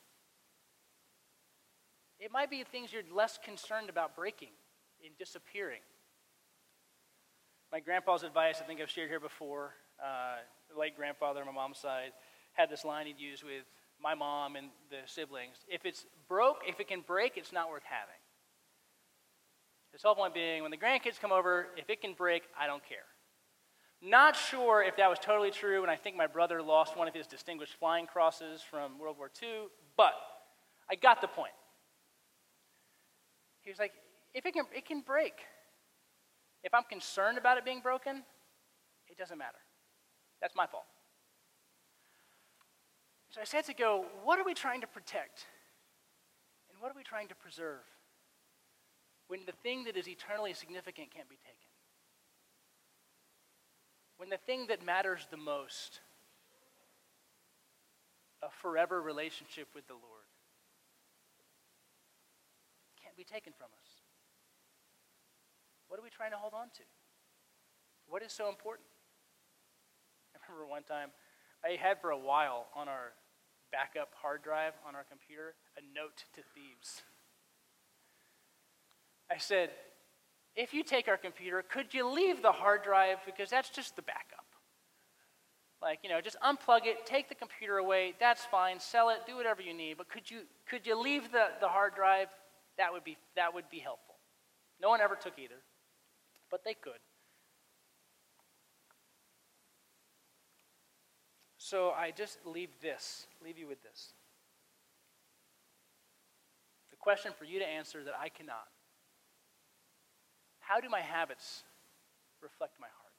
It 2.23 2.31
might 2.31 2.51
be 2.51 2.63
things 2.63 2.93
you're 2.93 3.03
less 3.13 3.37
concerned 3.45 3.91
about 3.91 4.15
breaking 4.15 4.55
and 5.05 5.13
disappearing. 5.19 5.81
My 7.73 7.81
grandpa's 7.81 8.23
advice, 8.23 8.61
I 8.63 8.65
think 8.65 8.81
I've 8.81 8.89
shared 8.89 9.09
here 9.09 9.19
before, 9.19 9.75
uh, 10.01 10.37
the 10.73 10.79
late 10.79 10.95
grandfather 10.95 11.41
on 11.41 11.47
my 11.47 11.53
mom's 11.53 11.79
side, 11.79 12.13
had 12.53 12.71
this 12.71 12.85
line 12.85 13.07
he'd 13.07 13.19
use 13.19 13.43
with 13.43 13.65
my 14.01 14.15
mom 14.15 14.55
and 14.55 14.69
the 14.89 14.99
siblings. 15.05 15.57
If 15.67 15.85
it's 15.85 16.07
broke, 16.29 16.59
if 16.65 16.79
it 16.79 16.87
can 16.87 17.01
break, 17.01 17.37
it's 17.37 17.53
not 17.53 17.71
worth 17.71 17.83
having. 17.83 18.21
His 19.91 20.05
whole 20.05 20.15
point 20.15 20.33
being, 20.33 20.63
when 20.63 20.71
the 20.71 20.77
grandkids 20.77 21.19
come 21.21 21.33
over, 21.33 21.67
if 21.77 21.91
it 21.91 22.01
can 22.01 22.15
break, 22.15 22.45
I 22.57 22.69
don't 22.69 22.85
care. 22.89 22.99
Not 24.01 24.37
sure 24.37 24.81
if 24.81 24.97
that 24.97 25.11
was 25.11 25.19
totally 25.19 25.51
true, 25.51 25.83
and 25.83 25.91
I 25.91 25.97
think 25.97 26.17
my 26.17 26.29
brother 26.29 26.63
lost 26.63 26.97
one 26.97 27.09
of 27.09 27.15
his 27.15 27.27
distinguished 27.27 27.75
flying 27.81 28.07
crosses 28.07 28.63
from 28.63 29.01
World 29.01 29.19
War 29.19 29.31
II, 29.43 29.67
but 29.97 30.13
I 30.89 30.95
got 30.95 31.21
the 31.21 31.27
point. 31.27 31.53
He 33.63 33.71
was 33.71 33.79
like, 33.79 33.93
if 34.35 34.45
it 34.47 34.55
can, 34.55 34.65
it 34.75 34.87
can 34.87 35.01
break. 35.01 35.35
If 36.65 36.75
I'm 36.75 36.85
concerned 36.85 37.39
about 37.39 37.59
it 37.59 37.65
being 37.65 37.81
broken, 37.81 38.23
it 39.09 39.19
doesn't 39.19 39.39
matter. 39.39 39.59
That's 40.41 40.55
my 40.55 40.67
fault. 40.67 40.85
So 43.31 43.41
I 43.41 43.45
said 43.45 43.65
to 43.67 43.75
go, 43.75 44.05
what 44.25 44.39
are 44.39 44.45
we 44.45 44.55
trying 44.55 44.83
to 44.83 44.87
protect? 44.87 45.47
And 46.71 46.81
what 46.81 46.91
are 46.91 46.95
we 46.97 47.03
trying 47.03 47.29
to 47.29 47.35
preserve? 47.35 47.81
When 49.29 49.41
the 49.47 49.53
thing 49.63 49.85
that 49.85 49.97
is 49.97 50.07
eternally 50.07 50.53
significant 50.53 51.11
can't 51.15 51.29
be 51.29 51.37
taken. 51.37 51.57
When 54.19 54.29
the 54.29 54.37
thing 54.37 54.67
that 54.69 54.85
matters 54.85 55.27
the 55.31 55.37
most, 55.37 56.01
a 58.43 58.51
forever 58.61 59.01
relationship 59.01 59.69
with 59.75 59.87
the 59.87 59.95
Lord, 59.95 60.29
be 63.23 63.35
taken 63.35 63.53
from 63.57 63.69
us. 63.79 64.03
What 65.87 66.01
are 66.01 66.03
we 66.03 66.11
trying 66.11 66.33
to 66.33 66.37
hold 66.37 66.55
on 66.55 66.67
to? 66.75 66.83
What 68.09 68.23
is 68.23 68.33
so 68.33 68.49
important? 68.49 68.89
I 70.35 70.39
remember 70.51 70.69
one 70.69 70.83
time 70.83 71.11
I 71.65 71.79
had 71.79 72.01
for 72.01 72.11
a 72.11 72.19
while 72.19 72.67
on 72.75 72.89
our 72.89 73.13
backup 73.71 74.11
hard 74.21 74.43
drive 74.43 74.73
on 74.87 74.97
our 74.97 75.05
computer 75.09 75.55
a 75.79 75.83
note 75.95 76.25
to 76.35 76.43
thieves. 76.55 77.03
I 79.31 79.39
said, 79.39 79.71
if 80.57 80.75
you 80.75 80.83
take 80.83 81.07
our 81.07 81.17
computer, 81.17 81.63
could 81.63 81.95
you 81.95 82.11
leave 82.11 82.43
the 82.43 82.53
hard 82.53 82.83
drive 82.83 83.19
because 83.25 83.51
that's 83.51 83.71
just 83.71 83.95
the 83.95 84.03
backup? 84.03 84.45
Like, 85.81 86.01
you 86.03 86.11
know, 86.11 86.21
just 86.21 86.37
unplug 86.41 86.87
it, 86.87 87.07
take 87.07 87.29
the 87.29 87.35
computer 87.35 87.79
away, 87.79 88.15
that's 88.19 88.45
fine, 88.45 88.81
sell 88.81 89.11
it, 89.11 89.19
do 89.27 89.37
whatever 89.37 89.63
you 89.63 89.75
need, 89.75 89.97
but 89.97 90.09
could 90.09 90.29
you 90.29 90.41
could 90.69 90.87
you 90.87 91.01
leave 91.01 91.31
the, 91.31 91.47
the 91.61 91.69
hard 91.69 91.95
drive? 91.95 92.29
That 92.79 92.93
would 92.93 93.05
be 93.05 93.17
that 93.37 93.55
would 93.55 93.69
be 93.71 93.79
helpful. 93.79 94.15
No 94.81 94.89
one 94.89 95.01
ever 95.01 95.17
took 95.17 95.39
either, 95.39 95.63
but 96.51 96.65
they 96.65 96.75
could. 96.75 97.01
So 101.59 101.91
I 101.91 102.11
just 102.11 102.39
leave 102.45 102.71
this, 102.83 103.27
leave 103.43 103.57
you 103.57 103.69
with 103.69 103.83
this. 103.83 104.13
The 106.91 106.97
question 106.97 107.33
for 107.39 107.45
you 107.45 107.61
to 107.61 107.67
answer 107.67 108.03
that 108.05 108.15
I 108.21 108.29
cannot. 108.29 108.67
How 110.59 110.81
do 110.81 110.89
my 110.89 111.01
habits 111.01 111.63
reflect 112.43 112.81
my 112.81 112.89
heart? 112.89 113.13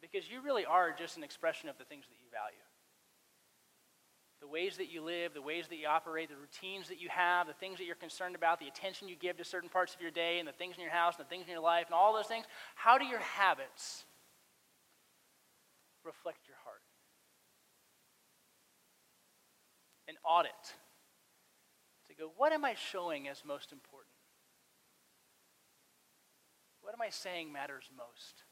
Because 0.00 0.30
you 0.30 0.42
really 0.42 0.64
are 0.64 0.92
just 0.92 1.16
an 1.16 1.24
expression 1.24 1.68
of 1.68 1.78
the 1.78 1.84
things 1.84 2.04
that 2.08 2.16
you 2.20 2.28
value. 2.30 2.67
The 4.40 4.46
ways 4.46 4.76
that 4.76 4.90
you 4.90 5.02
live, 5.02 5.34
the 5.34 5.42
ways 5.42 5.66
that 5.68 5.76
you 5.76 5.88
operate, 5.88 6.28
the 6.28 6.36
routines 6.36 6.88
that 6.88 7.00
you 7.00 7.08
have, 7.08 7.48
the 7.48 7.54
things 7.54 7.78
that 7.78 7.84
you're 7.84 7.96
concerned 7.96 8.36
about, 8.36 8.60
the 8.60 8.68
attention 8.68 9.08
you 9.08 9.16
give 9.16 9.36
to 9.38 9.44
certain 9.44 9.68
parts 9.68 9.94
of 9.94 10.00
your 10.00 10.12
day, 10.12 10.38
and 10.38 10.46
the 10.46 10.52
things 10.52 10.76
in 10.76 10.82
your 10.82 10.92
house, 10.92 11.16
and 11.16 11.26
the 11.26 11.28
things 11.28 11.46
in 11.46 11.52
your 11.52 11.62
life, 11.62 11.86
and 11.86 11.94
all 11.94 12.14
those 12.14 12.26
things. 12.26 12.46
How 12.76 12.98
do 12.98 13.04
your 13.04 13.18
habits 13.18 14.04
reflect 16.04 16.46
your 16.46 16.56
heart? 16.64 16.82
An 20.06 20.14
audit 20.24 20.52
to 22.08 22.14
go, 22.14 22.30
what 22.36 22.52
am 22.52 22.64
I 22.64 22.74
showing 22.74 23.28
as 23.28 23.42
most 23.44 23.72
important? 23.72 24.14
What 26.80 26.94
am 26.94 27.02
I 27.02 27.10
saying 27.10 27.52
matters 27.52 27.90
most? 27.96 28.44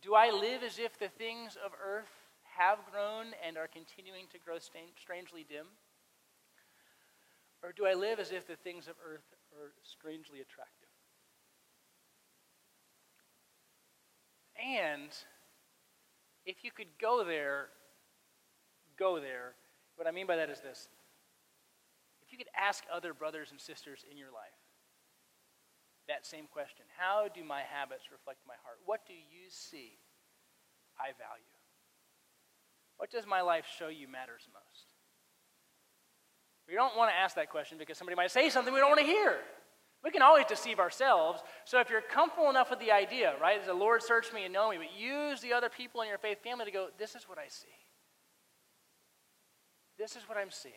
Do 0.00 0.14
I 0.14 0.30
live 0.30 0.62
as 0.62 0.78
if 0.78 0.98
the 0.98 1.08
things 1.08 1.56
of 1.62 1.72
earth 1.84 2.25
have 2.58 2.78
grown 2.90 3.26
and 3.46 3.56
are 3.56 3.68
continuing 3.68 4.24
to 4.32 4.38
grow 4.38 4.58
strangely 4.58 5.46
dim? 5.48 5.66
Or 7.62 7.72
do 7.72 7.86
I 7.86 7.94
live 7.94 8.18
as 8.18 8.32
if 8.32 8.46
the 8.46 8.56
things 8.56 8.86
of 8.88 8.94
earth 9.04 9.24
are 9.52 9.72
strangely 9.82 10.40
attractive? 10.40 10.88
And 14.56 15.10
if 16.44 16.62
you 16.62 16.70
could 16.70 16.88
go 17.00 17.24
there, 17.24 17.68
go 18.98 19.20
there. 19.20 19.54
What 19.96 20.06
I 20.06 20.10
mean 20.10 20.26
by 20.26 20.36
that 20.36 20.50
is 20.50 20.60
this 20.60 20.88
if 22.24 22.32
you 22.32 22.38
could 22.38 22.50
ask 22.56 22.84
other 22.92 23.14
brothers 23.14 23.50
and 23.50 23.60
sisters 23.60 24.04
in 24.10 24.16
your 24.18 24.30
life 24.30 24.58
that 26.08 26.26
same 26.26 26.46
question 26.46 26.86
How 26.96 27.28
do 27.28 27.44
my 27.44 27.62
habits 27.62 28.10
reflect 28.10 28.40
my 28.46 28.54
heart? 28.62 28.78
What 28.84 29.06
do 29.06 29.14
you 29.14 29.50
see 29.50 29.98
I 30.98 31.12
value? 31.18 31.55
What 32.96 33.10
does 33.10 33.26
my 33.26 33.42
life 33.42 33.66
show 33.78 33.88
you 33.88 34.08
matters 34.08 34.48
most? 34.52 34.86
We 36.68 36.74
don't 36.74 36.96
want 36.96 37.10
to 37.10 37.16
ask 37.16 37.36
that 37.36 37.50
question 37.50 37.78
because 37.78 37.96
somebody 37.96 38.16
might 38.16 38.30
say 38.30 38.50
something 38.50 38.72
we 38.72 38.80
don't 38.80 38.90
want 38.90 39.00
to 39.00 39.06
hear. 39.06 39.38
We 40.02 40.10
can 40.10 40.22
always 40.22 40.46
deceive 40.46 40.78
ourselves. 40.78 41.42
So 41.64 41.80
if 41.80 41.90
you're 41.90 42.00
comfortable 42.00 42.50
enough 42.50 42.70
with 42.70 42.80
the 42.80 42.92
idea, 42.92 43.34
right, 43.40 43.64
the 43.64 43.74
Lord 43.74 44.02
search 44.02 44.32
me 44.32 44.44
and 44.44 44.52
know 44.52 44.70
me, 44.70 44.78
but 44.78 44.98
use 44.98 45.40
the 45.40 45.52
other 45.52 45.68
people 45.68 46.02
in 46.02 46.08
your 46.08 46.18
faith 46.18 46.42
family 46.42 46.64
to 46.64 46.70
go, 46.70 46.88
this 46.98 47.14
is 47.14 47.24
what 47.28 47.38
I 47.38 47.48
see. 47.48 47.68
This 49.98 50.16
is 50.16 50.22
what 50.28 50.36
I'm 50.36 50.50
seeing. 50.50 50.74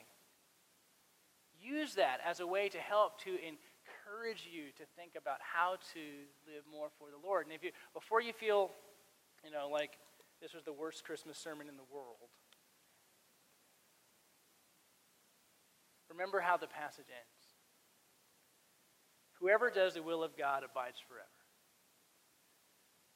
Use 1.61 1.95
that 1.95 2.19
as 2.25 2.39
a 2.39 2.47
way 2.47 2.69
to 2.69 2.77
help 2.77 3.19
to 3.23 3.31
encourage 3.31 4.47
you 4.49 4.71
to 4.77 4.83
think 4.95 5.11
about 5.17 5.37
how 5.41 5.75
to 5.93 5.99
live 6.47 6.63
more 6.71 6.87
for 6.97 7.09
the 7.11 7.27
Lord. 7.27 7.45
And 7.45 7.53
if 7.53 7.63
you 7.63 7.71
before 7.93 8.21
you 8.21 8.31
feel, 8.31 8.71
you 9.43 9.51
know, 9.51 9.69
like 9.69 9.91
this 10.41 10.53
was 10.53 10.63
the 10.63 10.73
worst 10.73 11.03
Christmas 11.03 11.37
sermon 11.37 11.67
in 11.67 11.75
the 11.75 11.83
world, 11.93 12.29
remember 16.09 16.39
how 16.39 16.57
the 16.57 16.67
passage 16.67 17.05
ends. 17.07 17.53
Whoever 19.39 19.69
does 19.69 19.93
the 19.93 20.03
will 20.03 20.21
of 20.21 20.37
God 20.37 20.63
abides 20.63 20.99
forever. 21.07 21.27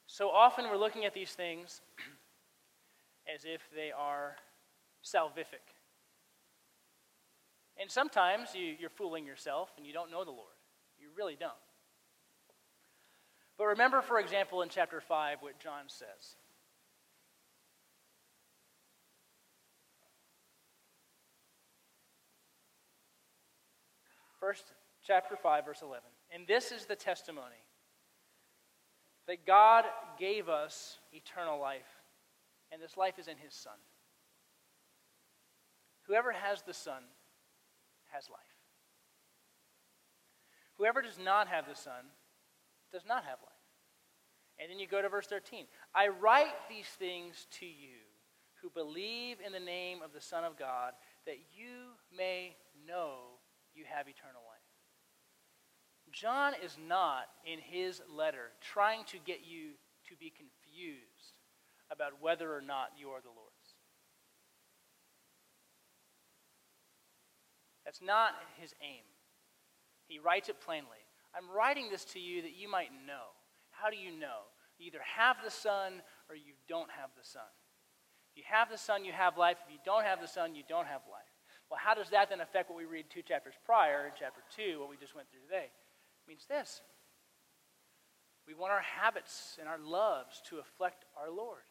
So 0.06 0.30
often 0.30 0.66
we're 0.70 0.78
looking 0.78 1.04
at 1.04 1.12
these 1.12 1.32
things 1.32 1.82
as 3.34 3.44
if 3.44 3.60
they 3.74 3.90
are 3.92 4.36
salvific. 5.04 5.74
And 7.78 7.90
sometimes 7.90 8.54
you, 8.54 8.74
you're 8.78 8.88
fooling 8.88 9.26
yourself 9.26 9.70
and 9.76 9.86
you 9.86 9.92
don't 9.92 10.10
know 10.10 10.24
the 10.24 10.30
Lord. 10.30 10.54
You 10.98 11.08
really 11.16 11.36
don't. 11.38 11.52
But 13.58 13.66
remember, 13.66 14.00
for 14.00 14.18
example, 14.18 14.62
in 14.62 14.68
chapter 14.68 15.00
5, 15.00 15.38
what 15.40 15.58
John 15.58 15.84
says. 15.88 16.36
First, 24.44 24.74
chapter 25.02 25.36
5, 25.36 25.64
verse 25.64 25.80
11. 25.80 26.02
And 26.30 26.46
this 26.46 26.70
is 26.70 26.84
the 26.84 26.96
testimony 26.96 27.64
that 29.26 29.46
God 29.46 29.86
gave 30.18 30.50
us 30.50 30.98
eternal 31.14 31.58
life, 31.58 32.02
and 32.70 32.82
this 32.82 32.98
life 32.98 33.18
is 33.18 33.26
in 33.26 33.38
his 33.38 33.54
Son. 33.54 33.72
Whoever 36.06 36.30
has 36.30 36.60
the 36.60 36.74
Son 36.74 37.04
has 38.12 38.28
life. 38.28 38.40
Whoever 40.76 41.00
does 41.00 41.18
not 41.18 41.48
have 41.48 41.64
the 41.66 41.74
Son 41.74 42.04
does 42.92 43.06
not 43.08 43.24
have 43.24 43.38
life. 43.40 44.60
And 44.60 44.70
then 44.70 44.78
you 44.78 44.86
go 44.86 45.00
to 45.00 45.08
verse 45.08 45.26
13. 45.26 45.64
I 45.94 46.08
write 46.08 46.68
these 46.68 46.88
things 46.98 47.46
to 47.60 47.64
you 47.64 47.96
who 48.60 48.68
believe 48.68 49.38
in 49.42 49.52
the 49.52 49.58
name 49.58 50.02
of 50.02 50.12
the 50.12 50.20
Son 50.20 50.44
of 50.44 50.58
God, 50.58 50.92
that 51.24 51.38
you 51.56 51.96
may 52.14 52.56
know 52.86 53.38
you 53.74 53.84
have 53.88 54.08
eternal 54.08 54.42
life. 54.46 54.64
John 56.12 56.52
is 56.64 56.76
not, 56.78 57.26
in 57.44 57.58
his 57.58 58.00
letter, 58.08 58.54
trying 58.60 59.04
to 59.06 59.18
get 59.18 59.40
you 59.44 59.74
to 60.08 60.16
be 60.16 60.30
confused 60.30 61.34
about 61.90 62.20
whether 62.20 62.54
or 62.54 62.60
not 62.60 62.90
you 62.96 63.08
are 63.08 63.20
the 63.20 63.28
Lord's. 63.28 63.74
That's 67.84 68.00
not 68.00 68.32
his 68.60 68.72
aim. 68.80 69.02
He 70.06 70.18
writes 70.18 70.48
it 70.48 70.60
plainly. 70.60 71.02
I'm 71.34 71.50
writing 71.50 71.90
this 71.90 72.04
to 72.06 72.20
you 72.20 72.42
that 72.42 72.54
you 72.54 72.70
might 72.70 72.90
know. 73.06 73.34
How 73.70 73.90
do 73.90 73.96
you 73.96 74.10
know? 74.10 74.46
You 74.78 74.86
either 74.86 75.02
have 75.16 75.36
the 75.44 75.50
Son 75.50 76.00
or 76.28 76.36
you 76.36 76.54
don't 76.68 76.90
have 76.90 77.10
the 77.18 77.26
Son. 77.26 77.42
If 78.32 78.38
you 78.38 78.44
have 78.46 78.70
the 78.70 78.78
Son, 78.78 79.04
you 79.04 79.12
have 79.12 79.36
life. 79.36 79.58
If 79.66 79.72
you 79.72 79.78
don't 79.84 80.04
have 80.04 80.20
the 80.20 80.28
Son, 80.28 80.54
you 80.54 80.62
don't 80.68 80.86
have 80.86 81.02
life. 81.10 81.33
Well, 81.70 81.80
how 81.82 81.94
does 81.94 82.10
that 82.10 82.30
then 82.30 82.40
affect 82.40 82.70
what 82.70 82.78
we 82.78 82.84
read 82.84 83.06
two 83.10 83.22
chapters 83.22 83.54
prior 83.64 84.06
in 84.06 84.12
chapter 84.18 84.42
2, 84.56 84.80
what 84.80 84.90
we 84.90 84.96
just 84.96 85.14
went 85.14 85.30
through 85.30 85.40
today? 85.40 85.66
It 85.66 86.28
means 86.28 86.46
this 86.48 86.80
we 88.46 88.54
want 88.54 88.72
our 88.72 88.82
habits 88.82 89.56
and 89.58 89.68
our 89.68 89.78
loves 89.78 90.42
to 90.50 90.56
reflect 90.56 91.04
our 91.18 91.30
Lord. 91.30 91.62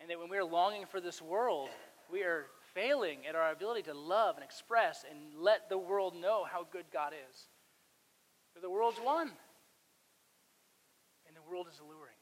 And 0.00 0.10
that 0.10 0.18
when 0.18 0.30
we 0.30 0.38
are 0.38 0.44
longing 0.44 0.86
for 0.86 1.00
this 1.00 1.20
world, 1.20 1.68
we 2.10 2.22
are 2.22 2.46
failing 2.74 3.26
at 3.28 3.34
our 3.34 3.50
ability 3.52 3.82
to 3.82 3.94
love 3.94 4.36
and 4.36 4.44
express 4.44 5.04
and 5.10 5.18
let 5.42 5.68
the 5.68 5.78
world 5.78 6.14
know 6.14 6.44
how 6.50 6.66
good 6.70 6.86
God 6.92 7.12
is. 7.12 7.48
For 8.54 8.60
the 8.60 8.70
world's 8.70 8.98
one. 8.98 9.30
And 11.26 11.36
the 11.36 11.50
world 11.50 11.66
is 11.70 11.78
alluring. 11.78 12.16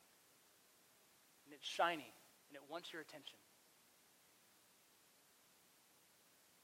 And 1.46 1.54
it's 1.54 1.66
shiny. 1.66 2.12
And 2.48 2.56
it 2.56 2.62
wants 2.68 2.92
your 2.92 3.02
attention. 3.02 3.38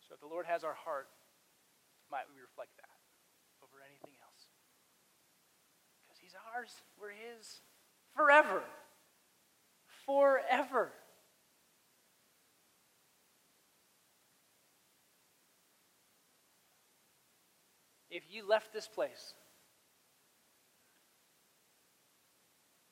So 0.08 0.09
if 0.09 0.09
the 0.20 0.28
Lord 0.28 0.46
has 0.46 0.64
our 0.64 0.74
heart, 0.74 1.08
might 2.10 2.28
we 2.32 2.40
reflect 2.40 2.76
that 2.76 2.96
over 3.64 3.80
anything 3.84 4.14
else? 4.22 4.46
Because 6.04 6.20
He's 6.20 6.34
ours. 6.54 6.70
We're 7.00 7.10
His 7.10 7.60
forever. 8.14 8.62
forever. 10.06 10.92
If 18.10 18.24
you 18.28 18.46
left 18.46 18.72
this 18.72 18.88
place 18.88 19.34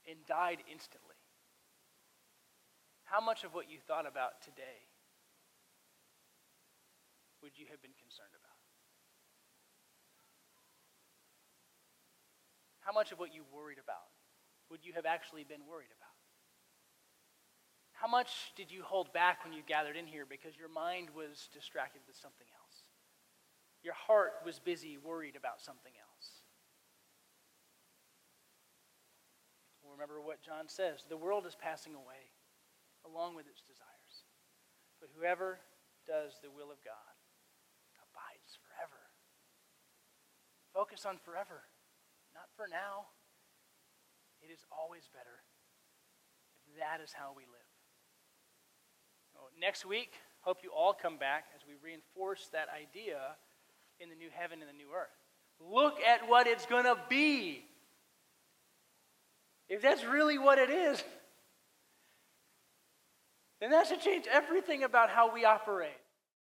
and 0.09 0.17
died 0.27 0.59
instantly, 0.71 1.17
how 3.05 3.21
much 3.21 3.43
of 3.43 3.53
what 3.53 3.69
you 3.69 3.79
thought 3.87 4.07
about 4.07 4.43
today 4.45 4.87
would 7.43 7.57
you 7.57 7.67
have 7.71 7.81
been 7.83 7.95
concerned 7.99 8.35
about? 8.35 8.59
How 12.81 12.93
much 12.93 13.13
of 13.13 13.19
what 13.19 13.35
you 13.35 13.45
worried 13.53 13.79
about 13.83 14.09
would 14.71 14.85
you 14.85 14.93
have 14.95 15.05
actually 15.05 15.45
been 15.45 15.65
worried 15.69 15.93
about? 15.93 16.17
How 17.93 18.09
much 18.09 18.55
did 18.57 18.71
you 18.71 18.83
hold 18.83 19.13
back 19.13 19.45
when 19.45 19.53
you 19.53 19.63
gathered 19.67 19.97
in 19.97 20.07
here 20.07 20.25
because 20.25 20.57
your 20.57 20.71
mind 20.71 21.09
was 21.15 21.49
distracted 21.53 22.01
with 22.07 22.17
something 22.17 22.47
else? 22.55 22.89
Your 23.83 23.95
heart 23.95 24.41
was 24.47 24.59
busy 24.59 24.97
worried 24.97 25.37
about 25.37 25.61
something 25.61 25.93
else. 25.93 26.09
remember 29.99 30.23
what 30.23 30.39
John 30.39 30.71
says 30.71 31.03
the 31.11 31.19
world 31.19 31.43
is 31.43 31.59
passing 31.59 31.99
away 31.99 32.31
along 33.03 33.35
with 33.35 33.51
its 33.51 33.67
desires. 33.67 34.23
But 35.03 35.11
whoever 35.19 35.59
does 36.07 36.39
the 36.39 36.55
will 36.55 36.71
of 36.71 36.79
God 36.87 37.15
abides 37.99 38.55
forever. 38.63 39.03
Focus 40.79 41.05
on 41.05 41.19
forever, 41.25 41.67
not 42.33 42.47
for 42.55 42.69
now. 42.71 43.11
It 44.41 44.53
is 44.53 44.61
always 44.71 45.11
better 45.13 45.43
if 46.71 46.79
that 46.79 47.03
is 47.03 47.13
how 47.13 47.33
we 47.37 47.43
live. 47.43 47.71
So 49.33 49.41
next 49.61 49.85
week, 49.85 50.13
hope 50.43 50.59
you 50.63 50.71
all 50.71 50.93
come 50.95 51.17
back 51.17 51.47
as 51.57 51.63
we 51.67 51.75
reinforce 51.83 52.49
that 52.53 52.69
idea 52.71 53.19
in 53.99 54.09
the 54.09 54.15
new 54.15 54.29
heaven 54.33 54.61
and 54.61 54.69
the 54.69 54.73
new 54.73 54.95
earth. 54.95 55.11
Look 55.59 55.99
at 56.01 56.29
what 56.29 56.47
it's 56.47 56.67
going 56.67 56.85
to 56.85 56.97
be. 57.09 57.65
If 59.69 59.83
that's 59.83 60.05
really 60.05 60.39
what 60.39 60.59
it 60.61 60.71
is, 60.71 61.03
then 63.61 63.73
that 63.73 63.89
should 63.89 64.01
change 64.01 64.27
everything 64.31 64.85
about 64.85 65.11
how 65.11 65.35
we 65.35 65.45
operate. 65.45 65.99